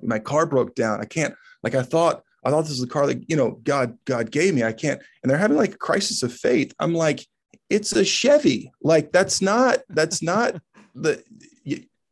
[0.02, 1.02] my car broke down.
[1.02, 3.98] I can't, like, I thought, I thought this was the car that, you know, God,
[4.06, 4.64] God gave me.
[4.64, 6.74] I can't, and they're having like a crisis of faith.
[6.80, 7.26] I'm like,
[7.70, 8.72] it's a Chevy.
[8.82, 10.62] Like, that's not, that's not
[10.96, 11.24] the,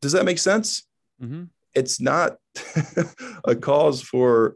[0.02, 0.88] does that make sense?
[1.22, 1.44] Mm-hmm.
[1.74, 2.38] It's not
[3.46, 4.56] a cause for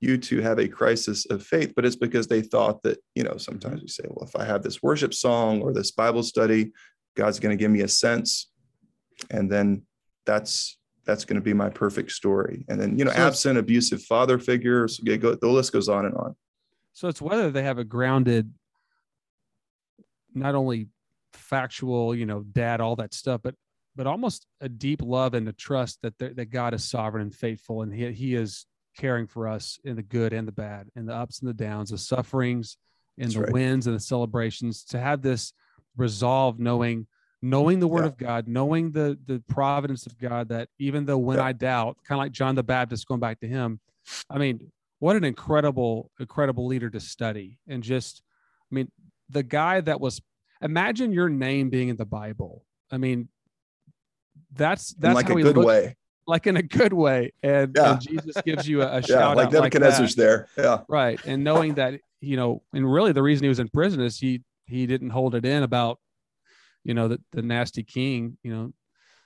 [0.00, 3.36] you to have a crisis of faith, but it's because they thought that, you know,
[3.36, 6.72] sometimes we say, well, if I have this worship song or this Bible study,
[7.16, 8.50] God's going to give me a sense.
[9.30, 9.82] And then
[10.24, 10.77] that's
[11.08, 12.66] that's going to be my perfect story.
[12.68, 16.14] And then, you know, so absent abusive father figures, go, the list goes on and
[16.14, 16.36] on.
[16.92, 18.52] So it's whether they have a grounded,
[20.34, 20.88] not only
[21.32, 23.54] factual, you know, dad, all that stuff, but
[23.96, 27.80] but almost a deep love and a trust that that God is sovereign and faithful,
[27.80, 28.66] and He He is
[28.98, 31.88] caring for us in the good and the bad, in the ups and the downs,
[31.88, 32.76] the sufferings,
[33.16, 33.52] in That's the right.
[33.52, 34.84] wins and the celebrations.
[34.90, 35.54] To have this
[35.96, 37.06] resolve, knowing
[37.42, 38.06] knowing the word yeah.
[38.08, 41.44] of God, knowing the the providence of God, that even though when yeah.
[41.44, 43.80] I doubt, kind of like John the Baptist, going back to him,
[44.30, 47.58] I mean, what an incredible, incredible leader to study.
[47.68, 48.22] And just,
[48.70, 48.90] I mean,
[49.28, 50.20] the guy that was
[50.62, 52.64] imagine your name being in the Bible.
[52.90, 53.28] I mean,
[54.52, 55.96] that's that's in like a good looked, way
[56.28, 57.32] like in a good way.
[57.42, 57.92] And, yeah.
[57.92, 60.48] and Jesus gives you a, a shout yeah, like Nebuchadnezzar's like there.
[60.56, 60.82] Yeah.
[60.86, 61.18] Right.
[61.24, 64.42] And knowing that, you know, and really the reason he was in prison is he
[64.66, 65.98] he didn't hold it in about,
[66.84, 68.72] you know, the, the nasty king, you know,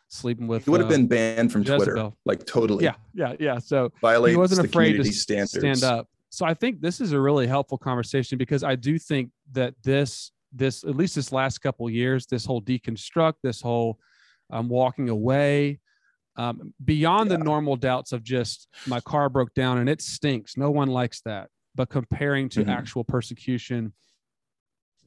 [0.09, 1.85] sleeping with he would have uh, been banned from Jezebel.
[1.85, 2.11] Twitter.
[2.25, 2.85] Like totally.
[2.85, 2.95] Yeah.
[3.15, 3.35] Yeah.
[3.41, 3.59] Yeah.
[3.59, 5.59] So Violates he wasn't afraid to standards.
[5.59, 6.09] stand up.
[6.31, 10.33] So I think this is a really helpful conversation because I do think that this
[10.53, 13.99] this at least this last couple years, this whole deconstruct, this whole
[14.51, 15.81] um, walking away,
[16.37, 17.37] um, beyond yeah.
[17.37, 20.57] the normal doubts of just my car broke down and it stinks.
[20.57, 21.49] No one likes that.
[21.75, 22.71] But comparing to mm-hmm.
[22.71, 23.95] actual persecution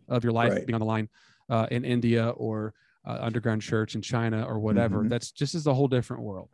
[0.08, 0.66] of your life right.
[0.66, 1.10] being on the line
[1.50, 2.74] uh, in India or
[3.06, 5.10] uh, underground church in China or whatever, mm-hmm.
[5.10, 6.50] that's just is a whole different world.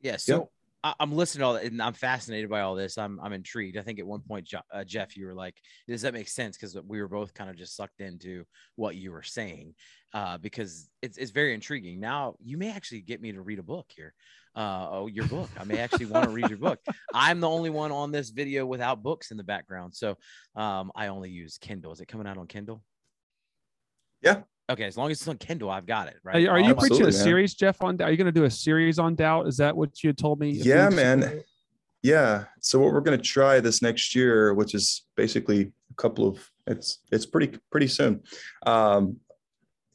[0.00, 0.16] Yeah.
[0.16, 0.50] So
[0.84, 2.98] I, am listening to all that and I'm fascinated by all this.
[2.98, 3.78] I'm I'm intrigued.
[3.78, 5.56] I think at one point, uh, Jeff, you were like,
[5.88, 8.44] "Does that make sense?" Because we were both kind of just sucked into
[8.76, 9.74] what you were saying,
[10.12, 12.00] uh, because it's it's very intriguing.
[12.00, 14.12] Now you may actually get me to read a book here.
[14.54, 15.48] Uh, oh, your book.
[15.58, 16.78] I may actually want to read your book.
[17.14, 20.16] I'm the only one on this video without books in the background, so
[20.54, 21.92] um, I only use Kindle.
[21.92, 22.82] Is it coming out on Kindle?
[24.24, 26.16] Yeah, Okay, as long as it's on Kindle, I've got it.
[26.22, 26.46] Right?
[26.46, 27.12] Are, are you preaching a man.
[27.12, 27.82] series, Jeff?
[27.82, 29.46] On are you going to do a series on doubt?
[29.46, 30.50] Is that what you told me?
[30.50, 31.42] Yeah, man.
[32.02, 32.44] Yeah.
[32.60, 36.50] So what we're going to try this next year, which is basically a couple of
[36.66, 38.22] it's it's pretty pretty soon,
[38.64, 39.18] um,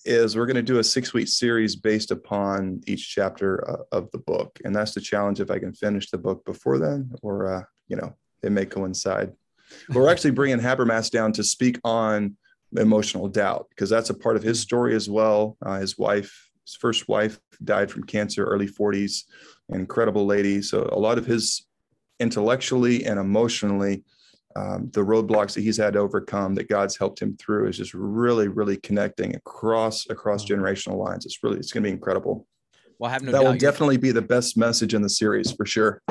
[0.06, 4.12] is we're going to do a six week series based upon each chapter uh, of
[4.12, 5.40] the book, and that's the challenge.
[5.40, 9.32] If I can finish the book before then, or uh, you know, it may coincide.
[9.90, 12.38] we're actually bringing Habermas down to speak on
[12.78, 15.58] emotional doubt because that's a part of his story as well.
[15.66, 19.24] Uh, his wife, his first wife, died from cancer, early 40s,
[19.70, 20.62] an incredible lady.
[20.62, 21.66] So a lot of his
[22.20, 24.04] intellectually and emotionally,
[24.56, 27.94] um, the roadblocks that he's had to overcome that God's helped him through is just
[27.94, 31.26] really, really connecting across across generational lines.
[31.26, 32.48] It's really it's going to be incredible.
[32.98, 35.66] Well, I have no that will definitely be the best message in the series for
[35.66, 36.02] sure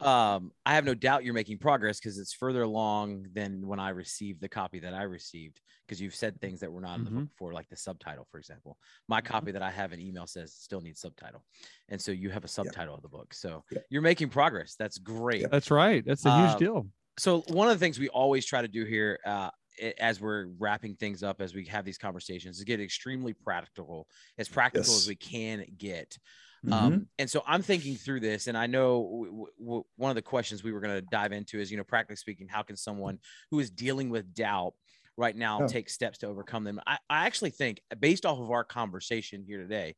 [0.00, 3.90] um, I have no doubt you're making progress because it's further along than when I
[3.90, 5.60] received the copy that I received.
[5.86, 7.20] Because you've said things that were not in the mm-hmm.
[7.20, 8.76] book before, like the subtitle, for example.
[9.06, 9.32] My mm-hmm.
[9.32, 11.44] copy that I have in email says still needs subtitle,
[11.88, 12.96] and so you have a subtitle yeah.
[12.96, 13.32] of the book.
[13.32, 13.78] So yeah.
[13.88, 14.74] you're making progress.
[14.76, 15.42] That's great.
[15.42, 15.48] Yeah.
[15.50, 16.04] That's right.
[16.04, 16.86] That's a huge um, deal.
[17.18, 19.50] So one of the things we always try to do here, uh,
[19.98, 24.06] as we're wrapping things up, as we have these conversations, is get extremely practical,
[24.38, 25.02] as practical yes.
[25.02, 26.18] as we can get.
[26.66, 26.86] Um, mm-hmm.
[26.86, 30.22] Um, and so I'm thinking through this, and I know w- w- one of the
[30.22, 33.18] questions we were going to dive into is, you know, practically speaking, how can someone
[33.50, 34.74] who is dealing with doubt
[35.16, 35.68] right now oh.
[35.68, 36.80] take steps to overcome them?
[36.86, 39.94] I, I actually think, based off of our conversation here today,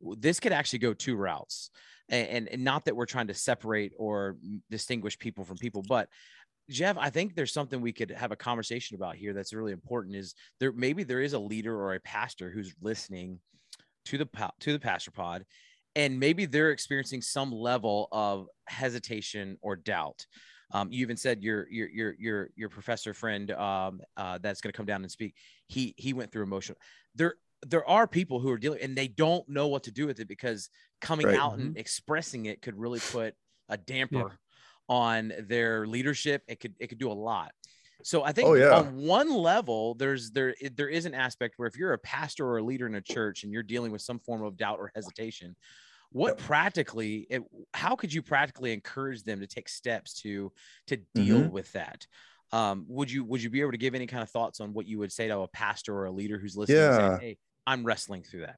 [0.00, 1.70] this could actually go two routes.
[2.10, 4.36] And, and not that we're trying to separate or
[4.70, 6.08] distinguish people from people, but
[6.70, 10.16] Jeff, I think there's something we could have a conversation about here that's really important.
[10.16, 13.40] Is there maybe there is a leader or a pastor who's listening
[14.06, 14.28] to the
[14.60, 15.44] to the pastor pod
[15.98, 20.24] and maybe they're experiencing some level of hesitation or doubt
[20.70, 24.72] Um, you even said your your your your your professor friend um, uh, that's going
[24.72, 25.34] to come down and speak.
[25.66, 26.78] He he went through emotional.
[27.14, 27.34] There
[27.66, 30.28] there are people who are dealing and they don't know what to do with it
[30.28, 31.38] because coming right.
[31.38, 31.78] out and mm-hmm.
[31.78, 33.34] expressing it could really put
[33.68, 34.94] a damper yeah.
[34.94, 36.42] on their leadership.
[36.46, 37.50] It could it could do a lot.
[38.04, 38.78] So I think oh, yeah.
[38.78, 42.58] on one level, there's there there is an aspect where if you're a pastor or
[42.58, 45.56] a leader in a church and you're dealing with some form of doubt or hesitation,
[46.12, 47.42] what practically it,
[47.74, 50.52] how could you practically encourage them to take steps to
[50.86, 51.50] to deal mm-hmm.
[51.50, 52.06] with that?
[52.52, 54.86] Um, would you would you be able to give any kind of thoughts on what
[54.86, 56.78] you would say to a pastor or a leader who's listening?
[56.78, 56.96] Yeah.
[56.96, 58.56] Saying, hey, I'm wrestling through that.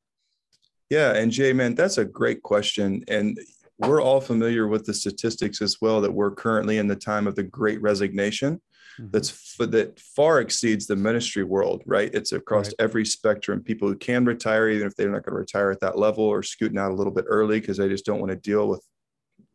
[0.89, 3.39] Yeah, and Jay, man, that's a great question, and
[3.79, 7.35] we're all familiar with the statistics as well that we're currently in the time of
[7.35, 8.61] the Great Resignation
[8.99, 9.11] mm-hmm.
[9.11, 12.13] that's that far exceeds the ministry world, right?
[12.15, 12.75] It's across right.
[12.79, 13.63] every spectrum.
[13.63, 16.43] People who can retire, even if they're not going to retire at that level, or
[16.43, 18.85] scooting out a little bit early because they just don't want to deal with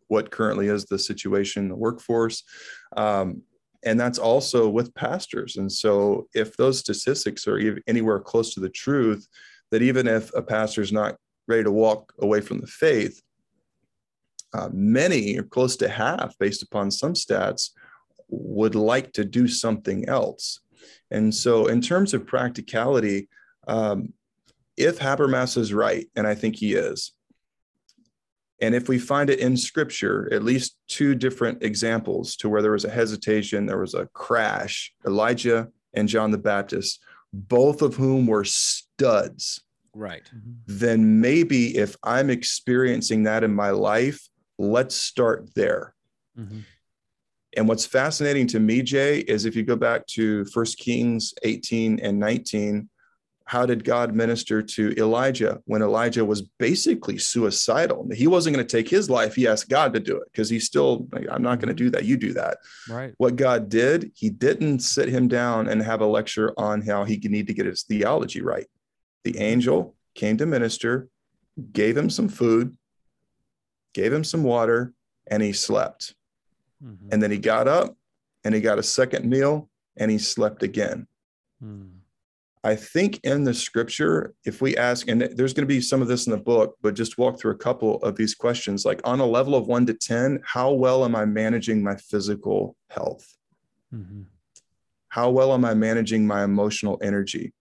[0.08, 2.44] what currently is the situation in the workforce.
[2.96, 3.42] Um,
[3.84, 5.58] and that's also with pastors.
[5.58, 9.28] And so, if those statistics are anywhere close to the truth,
[9.72, 11.16] that even if a pastor is not
[11.48, 13.22] ready to walk away from the faith,
[14.54, 17.72] uh, many or close to half, based upon some stats,
[18.30, 20.60] would like to do something else.
[21.12, 23.30] And so, in terms of practicality,
[23.68, 24.14] um,
[24.78, 27.14] if Habermas is right, and I think he is,
[28.62, 32.72] and if we find it in scripture, at least two different examples to where there
[32.72, 38.28] was a hesitation, there was a crash, Elijah and John the Baptist, both of whom
[38.28, 39.62] were studs.
[39.94, 40.24] Right.
[40.36, 40.52] Mm-hmm.
[40.68, 45.94] Then maybe if I'm experiencing that in my life, let's start there.
[46.38, 46.60] Mm-hmm.
[47.56, 52.00] And what's fascinating to me, Jay, is if you go back to First Kings 18
[52.00, 52.90] and 19,
[53.46, 58.10] how did God minister to Elijah when Elijah was basically suicidal?
[58.12, 59.36] He wasn't going to take his life.
[59.36, 61.92] He asked God to do it because he's still, like, I'm not going to do
[61.92, 62.06] that.
[62.06, 62.58] You do that.
[62.90, 63.14] Right.
[63.18, 67.20] What God did, he didn't sit him down and have a lecture on how he
[67.20, 68.66] could need to get his theology right.
[69.24, 71.08] The angel came to minister,
[71.72, 72.76] gave him some food,
[73.94, 74.94] gave him some water,
[75.28, 76.16] and he slept.
[76.84, 77.10] Mm-hmm.
[77.12, 77.96] And then he got up
[78.44, 81.08] and he got a second meal and he slept again.
[81.64, 81.92] Mm.
[82.64, 86.08] I think in the scripture, if we ask, and there's going to be some of
[86.08, 89.20] this in the book, but just walk through a couple of these questions like on
[89.20, 93.38] a level of one to 10, how well am I managing my physical health?
[93.94, 94.24] Mm-hmm.
[95.10, 97.54] How well am I managing my emotional energy?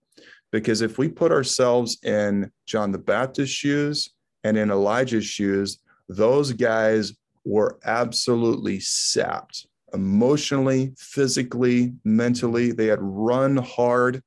[0.51, 4.09] Because if we put ourselves in John the Baptist's shoes
[4.43, 5.77] and in Elijah's shoes,
[6.09, 7.13] those guys
[7.45, 12.71] were absolutely sapped emotionally, physically, mentally.
[12.71, 14.21] They had run hard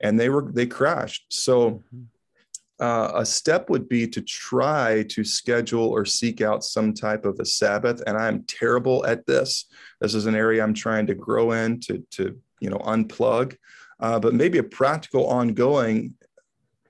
[0.00, 1.26] and they were they crashed.
[1.30, 2.02] So mm-hmm.
[2.80, 7.38] uh, a step would be to try to schedule or seek out some type of
[7.38, 8.02] a Sabbath.
[8.06, 9.66] And I'm terrible at this.
[10.00, 13.56] This is an area I'm trying to grow in to to you know unplug.
[14.00, 16.14] Uh, but maybe a practical ongoing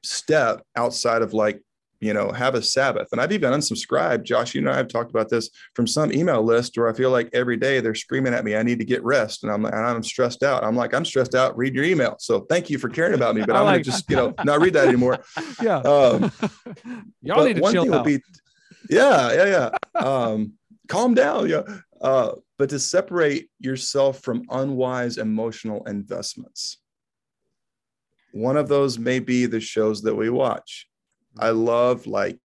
[0.02, 1.62] step outside of like
[2.02, 3.06] you know, have a Sabbath.
[3.12, 6.76] And I've even unsubscribed, Josh, you know, I've talked about this from some email list
[6.76, 9.44] where I feel like every day they're screaming at me, I need to get rest.
[9.44, 10.64] And I'm and I'm stressed out.
[10.64, 11.56] I'm like, I'm stressed out.
[11.56, 12.16] Read your email.
[12.18, 14.60] So thank you for caring about me, but I'm like, gonna just, you know, not
[14.60, 15.24] read that anymore.
[15.62, 15.78] yeah.
[15.78, 16.32] Um,
[17.22, 18.04] Y'all need to one chill thing out.
[18.04, 18.20] Be,
[18.90, 20.00] yeah, yeah, yeah.
[20.04, 20.54] Um,
[20.88, 21.48] calm down.
[21.48, 21.62] Yeah.
[22.00, 26.78] Uh, but to separate yourself from unwise emotional investments.
[28.32, 30.88] One of those may be the shows that we watch
[31.38, 32.38] I love like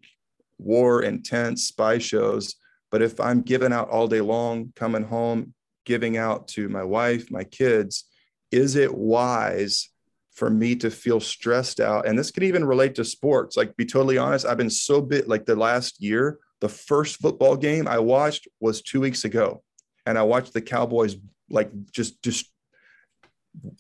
[0.58, 2.56] war, intense spy shows.
[2.92, 5.54] But if I'm giving out all day long, coming home,
[5.86, 8.06] giving out to my wife, my kids,
[8.52, 9.90] is it wise
[10.34, 12.08] for me to feel stressed out?
[12.08, 13.58] And this could even relate to sports.
[13.58, 17.58] Like, be totally honest, I've been so bit like the last year, the first football
[17.58, 19.64] game I watched was two weeks ago.
[20.06, 21.18] And I watched the Cowboys
[21.50, 22.52] like just just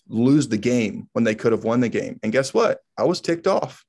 [0.08, 2.20] lose the game when they could have won the game.
[2.24, 2.80] And guess what?
[2.98, 3.85] I was ticked off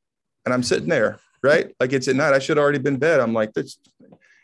[0.47, 1.75] and I'm sitting there, right?
[1.79, 2.33] Like it's at night.
[2.33, 3.21] I should have already been bed.
[3.21, 3.79] I'm like, this,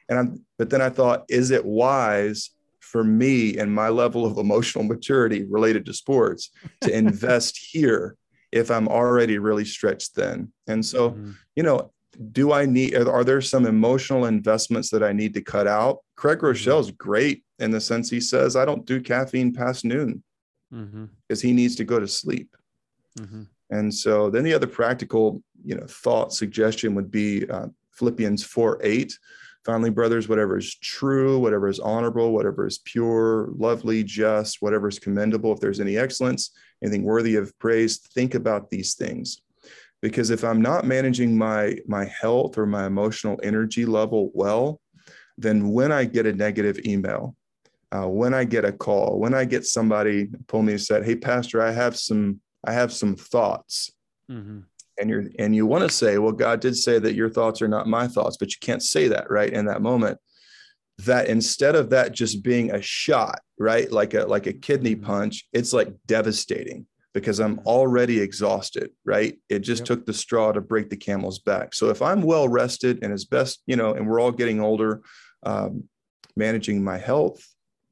[0.08, 4.36] and I'm, but then I thought, is it wise for me and my level of
[4.36, 6.50] emotional maturity related to sports
[6.82, 8.16] to invest here
[8.50, 10.52] if I'm already really stretched thin?
[10.66, 11.30] And so, mm-hmm.
[11.56, 11.92] you know,
[12.32, 16.00] do I need, are, there some emotional investments that I need to cut out?
[16.16, 16.94] Craig mm-hmm.
[16.96, 20.22] Great in the sense he says, I don't do caffeine past noon
[20.70, 21.48] because mm-hmm.
[21.48, 22.54] he needs to go to sleep.
[23.18, 23.42] Mm-hmm.
[23.72, 28.80] And so then the other practical, you know, thought suggestion would be uh, Philippians 4
[28.82, 29.18] 8.
[29.64, 34.98] Finally, brothers, whatever is true, whatever is honorable, whatever is pure, lovely, just, whatever is
[34.98, 36.50] commendable, if there's any excellence,
[36.82, 39.40] anything worthy of praise, think about these things.
[40.00, 44.80] Because if I'm not managing my my health or my emotional energy level well,
[45.38, 47.36] then when I get a negative email,
[47.92, 51.14] uh, when I get a call, when I get somebody pull me and said, "Hey,
[51.14, 53.92] Pastor, I have some, I have some thoughts,"
[54.30, 54.60] mm-hmm.
[54.98, 57.68] And you're and you want to say, "Well, God did say that your thoughts are
[57.68, 60.18] not my thoughts," but you can't say that right in that moment.
[60.98, 65.06] That instead of that just being a shot, right, like a like a kidney mm-hmm.
[65.06, 69.38] punch, it's like devastating because I'm already exhausted, right?
[69.48, 69.86] It just yep.
[69.86, 71.74] took the straw to break the camel's back.
[71.74, 75.02] So if I'm well rested and as best, you know, and we're all getting older,
[75.42, 75.84] um,
[76.36, 77.46] managing my health,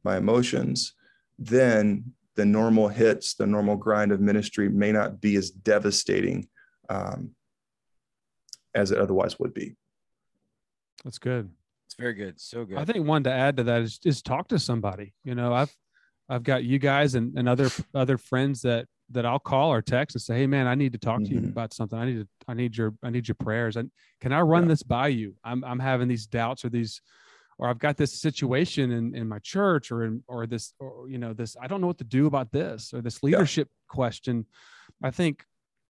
[0.05, 0.95] my emotions,
[1.39, 6.49] then the normal hits, the normal grind of ministry may not be as devastating
[6.91, 7.31] um,
[8.75, 9.77] as it otherwise would be.
[11.05, 11.51] That's good.
[11.87, 12.39] It's very good.
[12.39, 12.77] So good.
[12.77, 15.15] I think one to add to that is just talk to somebody.
[15.25, 15.75] You know, I've
[16.29, 20.15] I've got you guys and, and other other friends that that I'll call or text
[20.15, 21.25] and say, "Hey, man, I need to talk mm-hmm.
[21.25, 21.51] to you mm-hmm.
[21.51, 21.99] about something.
[21.99, 23.77] I need to, I need your, I need your prayers.
[23.77, 24.69] And can I run yeah.
[24.69, 25.35] this by you?
[25.43, 27.03] I'm, I'm having these doubts or these,
[27.59, 31.19] or I've got this situation in, in my church or in, or this, or you
[31.19, 31.57] know, this.
[31.61, 33.95] I don't know what to do about this or this leadership yeah.
[33.95, 34.47] question.
[35.03, 35.45] I think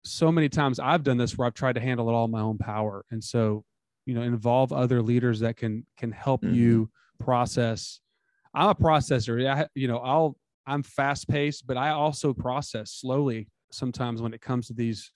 [0.07, 2.41] so many times I've done this where I've tried to handle it all in my
[2.41, 3.65] own power, and so,
[4.05, 6.55] you know, involve other leaders that can can help mm-hmm.
[6.55, 8.01] you process.
[8.55, 9.47] I'm a processor.
[9.47, 10.37] I, you know, I'll
[10.67, 15.13] I'm fast paced, but I also process slowly sometimes when it comes to these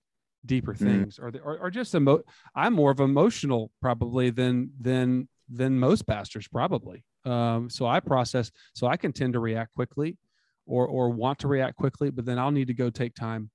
[0.47, 0.87] deeper mm-hmm.
[0.87, 1.25] things mm.
[1.25, 2.23] or, the, or, or just emo-
[2.55, 7.05] I'm more of emotional probably than, than, than most pastors probably.
[7.25, 10.19] Um, so I process, so I can tend to react quickly
[10.67, 13.51] or, or want to react quickly, but then I'll need to go take time,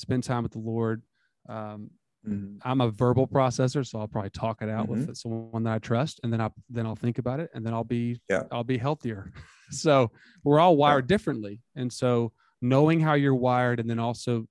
[0.00, 1.02] spend time with the Lord.
[1.48, 1.90] Um,
[2.26, 2.56] mm-hmm.
[2.62, 5.06] I'm a verbal processor, so I'll probably talk it out mm-hmm.
[5.06, 7.74] with someone that I trust, and then I then I'll think about it, and then
[7.74, 8.42] I'll be yeah.
[8.50, 9.32] I'll be healthier.
[9.70, 10.10] so
[10.44, 14.46] we're all wired differently and so knowing how you're wired and then also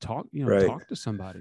[0.00, 0.66] talk you know right.
[0.66, 1.40] talk to somebody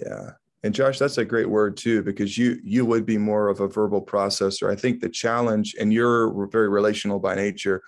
[0.00, 0.30] yeah
[0.62, 3.68] and josh that's a great word too because you you would be more of a
[3.68, 7.82] verbal processor i think the challenge and you're very relational by nature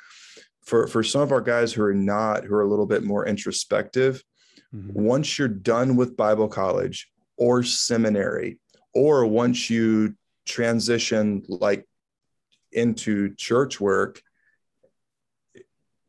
[0.62, 3.26] for for some of our guys who are not who are a little bit more
[3.26, 4.22] introspective
[4.76, 5.02] mm-hmm.
[5.02, 8.58] once you're done with bible college or seminary
[8.94, 10.14] or once you
[10.44, 11.86] transition like
[12.72, 14.20] into church work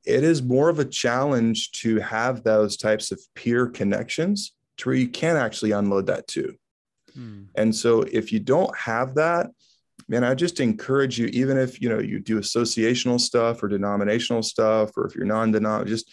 [0.08, 4.96] it is more of a challenge to have those types of peer connections to where
[4.96, 6.56] you can actually unload that too.
[7.14, 7.44] Hmm.
[7.56, 9.52] And so if you don't have that,
[10.08, 14.44] man, I just encourage you, even if you know you do associational stuff or denominational
[14.44, 16.10] stuff, or if you're non-denominational, just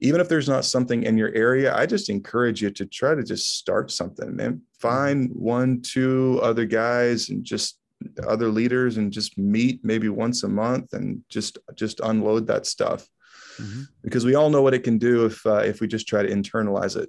[0.00, 3.22] even if there's not something in your area, I just encourage you to try to
[3.22, 4.50] just start something, man.
[4.50, 4.58] Hmm.
[4.78, 7.78] Find one, two other guys and just
[8.26, 13.08] other leaders and just meet maybe once a month and just just unload that stuff
[13.60, 13.82] mm-hmm.
[14.02, 16.28] because we all know what it can do if uh, if we just try to
[16.28, 17.08] internalize it.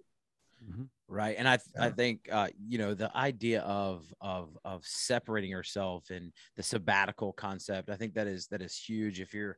[0.68, 0.84] Mm-hmm.
[1.08, 1.86] Right, and I yeah.
[1.86, 7.34] I think uh, you know the idea of of of separating yourself and the sabbatical
[7.34, 7.90] concept.
[7.90, 9.20] I think that is that is huge.
[9.20, 9.58] If you're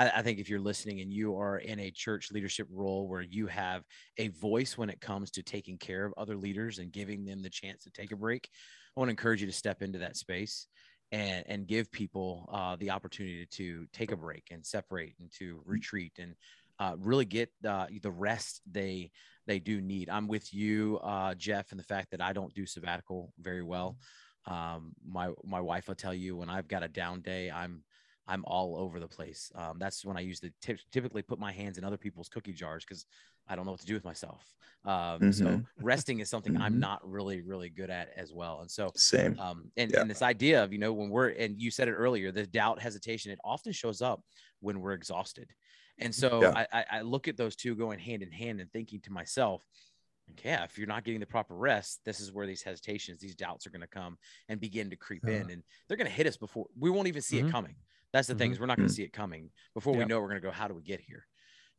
[0.00, 3.20] I, I, think if you're listening and you are in a church leadership role where
[3.20, 3.82] you have
[4.16, 7.50] a voice when it comes to taking care of other leaders and giving them the
[7.50, 8.48] chance to take a break,
[8.96, 10.68] I want to encourage you to step into that space
[11.12, 15.56] and and give people uh, the opportunity to take a break and separate and to
[15.56, 15.60] mm.
[15.66, 16.34] retreat and
[16.78, 19.10] uh, really get uh, the rest they
[19.46, 20.08] they do need.
[20.08, 23.98] I'm with you, uh, Jeff, and the fact that I don't do sabbatical very well.
[24.46, 27.82] Um, my my wife will tell you when I've got a down day, I'm
[28.30, 29.50] I'm all over the place.
[29.56, 32.52] Um, that's when I used to t- typically put my hands in other people's cookie
[32.52, 33.04] jars because
[33.48, 34.44] I don't know what to do with myself.
[34.84, 35.30] Um, mm-hmm.
[35.32, 36.62] So resting is something mm-hmm.
[36.62, 38.60] I'm not really, really good at as well.
[38.60, 39.38] And so same.
[39.38, 40.00] Um, and, yeah.
[40.00, 42.80] and this idea of you know when we're and you said it earlier, the doubt,
[42.80, 44.22] hesitation, it often shows up
[44.60, 45.50] when we're exhausted.
[45.98, 46.64] And so yeah.
[46.72, 49.62] I, I look at those two going hand in hand and thinking to myself,
[50.44, 53.66] yeah, if you're not getting the proper rest, this is where these hesitations, these doubts
[53.66, 54.16] are going to come
[54.48, 57.08] and begin to creep uh, in, and they're going to hit us before we won't
[57.08, 57.48] even see mm-hmm.
[57.48, 57.74] it coming.
[58.12, 58.38] That's the mm-hmm.
[58.38, 58.96] thing is we're not going to mm-hmm.
[58.96, 60.02] see it coming before yep.
[60.02, 60.50] we know we're going to go.
[60.50, 61.26] How do we get here?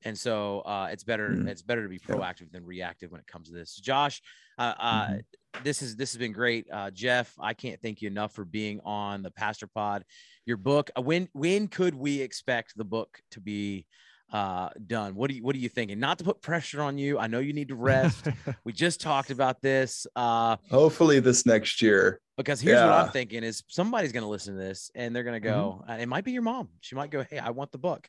[0.03, 1.47] And so uh, it's better mm-hmm.
[1.47, 3.75] it's better to be proactive than reactive when it comes to this.
[3.75, 4.21] Josh,
[4.57, 5.63] uh, uh, mm-hmm.
[5.63, 6.65] this is this has been great.
[6.71, 10.03] Uh, Jeff, I can't thank you enough for being on the Pastor Pod.
[10.45, 10.89] Your book.
[10.97, 13.85] Uh, when when could we expect the book to be
[14.31, 15.15] uh, done.
[15.15, 15.99] What do you what are you thinking?
[15.99, 17.19] Not to put pressure on you.
[17.19, 18.27] I know you need to rest.
[18.63, 20.07] we just talked about this.
[20.15, 22.19] Uh, Hopefully this next year.
[22.37, 22.85] Because here's yeah.
[22.85, 25.83] what I'm thinking is somebody's going to listen to this and they're going to go.
[25.87, 26.01] Mm-hmm.
[26.01, 26.69] it might be your mom.
[26.79, 28.07] She might go, "Hey, I want the book."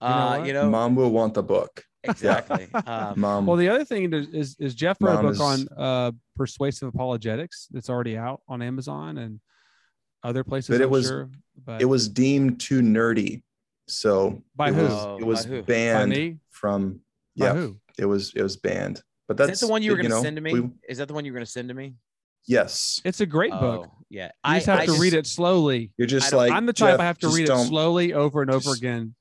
[0.00, 1.84] Uh, you know, you know mom will want the book.
[2.04, 2.68] Exactly.
[2.86, 3.46] Um, mom.
[3.46, 5.40] Well, the other thing is is Jeff wrote a book is...
[5.40, 9.40] on uh, persuasive apologetics that's already out on Amazon and
[10.22, 10.70] other places.
[10.70, 11.30] But it I'm was sure,
[11.64, 11.82] but...
[11.82, 13.42] it was deemed too nerdy
[13.90, 14.82] so by it who?
[14.82, 17.00] Was, oh, it was banned from
[17.34, 17.68] yeah.
[17.98, 19.02] It was it was banned.
[19.26, 20.58] But that's Is that the one you were going to send to me.
[20.58, 21.94] We, Is that the one you were going to send to me?
[22.46, 23.02] Yes.
[23.04, 23.90] It's a great oh, book.
[24.08, 24.30] Yeah.
[24.46, 25.92] You just have I to just, read it slowly.
[25.98, 28.50] You're just like I'm the type Jeff, I have to read it slowly over and
[28.50, 29.14] over just, again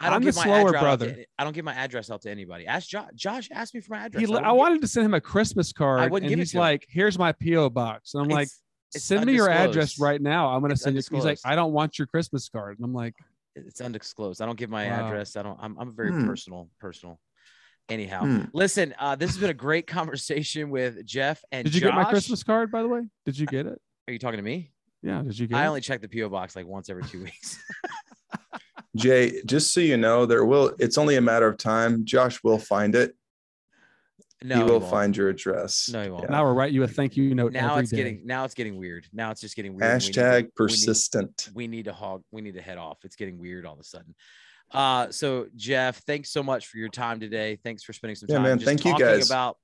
[0.00, 1.24] I don't I'm give the my slower address out to brother.
[1.38, 2.66] I don't give my address out to anybody.
[2.66, 3.10] Ask Josh.
[3.14, 4.28] Josh asked me for my address.
[4.28, 6.50] He, I I wanted to send him a Christmas card, wouldn't and give it he's
[6.50, 6.62] to him.
[6.62, 8.60] like, "Here's my PO box," and I'm like, It's-
[8.96, 10.48] it's "Send me your address right now.
[10.48, 12.92] I'm gonna It's send it." He's like, "I don't want your Christmas card," and I'm
[12.92, 13.14] like,
[13.56, 14.40] It's undisclosed.
[14.42, 15.06] I don't give my Wow.
[15.06, 15.36] address.
[15.36, 15.58] I don't.
[15.60, 15.76] I'm.
[15.78, 16.26] I'm very Hmm.
[16.26, 16.68] personal.
[16.80, 17.20] Personal.
[17.88, 18.40] Anyhow, Hmm.
[18.52, 18.94] listen.
[18.98, 21.90] Uh, this has been a great conversation with Jeff and "Did you Josh.
[21.90, 23.02] get my Christmas card, by the way?
[23.24, 23.80] Did you get it?
[24.08, 24.72] Are you talking to me?
[25.02, 27.22] Yeah, did you get I it?" only check the PO box like once every two
[27.24, 27.58] weeks.
[28.96, 30.74] Jay, just so you know, there will.
[30.78, 32.04] It's only a matter of time.
[32.04, 33.14] Josh will find it.
[34.42, 34.90] No, he will won't.
[34.90, 35.88] find your address.
[35.90, 36.28] No, he won't.
[36.28, 37.52] Now we'll write you a thank you note.
[37.52, 37.96] Now every it's day.
[37.98, 38.26] getting.
[38.26, 39.06] Now it's getting weird.
[39.12, 39.90] Now it's just getting weird.
[39.90, 41.48] and we need to- we Hashtag need- persistent.
[41.54, 43.84] we need to hog we need to head off it's getting weird all of a
[43.84, 44.14] sudden
[44.72, 48.36] uh so jeff thanks so much for your time today thanks for spending some Yeah,
[48.36, 48.58] time man.
[48.58, 49.30] just Thank you, talking guys.
[49.30, 49.56] about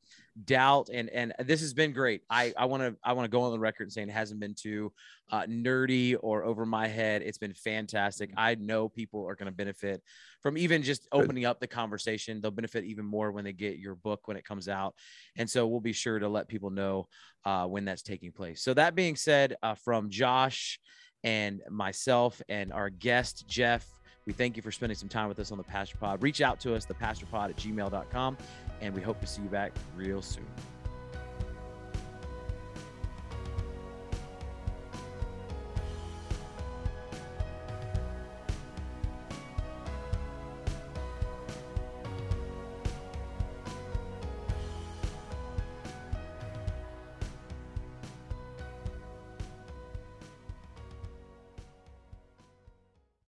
[0.44, 2.22] doubt and and this has been great.
[2.30, 4.40] I i want to i want to go on the record and saying it hasn't
[4.40, 4.92] been too
[5.30, 7.22] uh nerdy or over my head.
[7.22, 8.30] It's been fantastic.
[8.36, 10.02] I know people are going to benefit
[10.40, 12.40] from even just opening up the conversation.
[12.40, 14.94] They'll benefit even more when they get your book when it comes out.
[15.36, 17.08] And so we'll be sure to let people know
[17.44, 18.62] uh, when that's taking place.
[18.62, 20.78] So that being said uh, from josh
[21.24, 23.86] and myself and our guest, Jeff.
[24.26, 26.22] We thank you for spending some time with us on the Pastor Pod.
[26.22, 28.36] Reach out to us, thepastorpod at gmail.com,
[28.80, 30.46] and we hope to see you back real soon.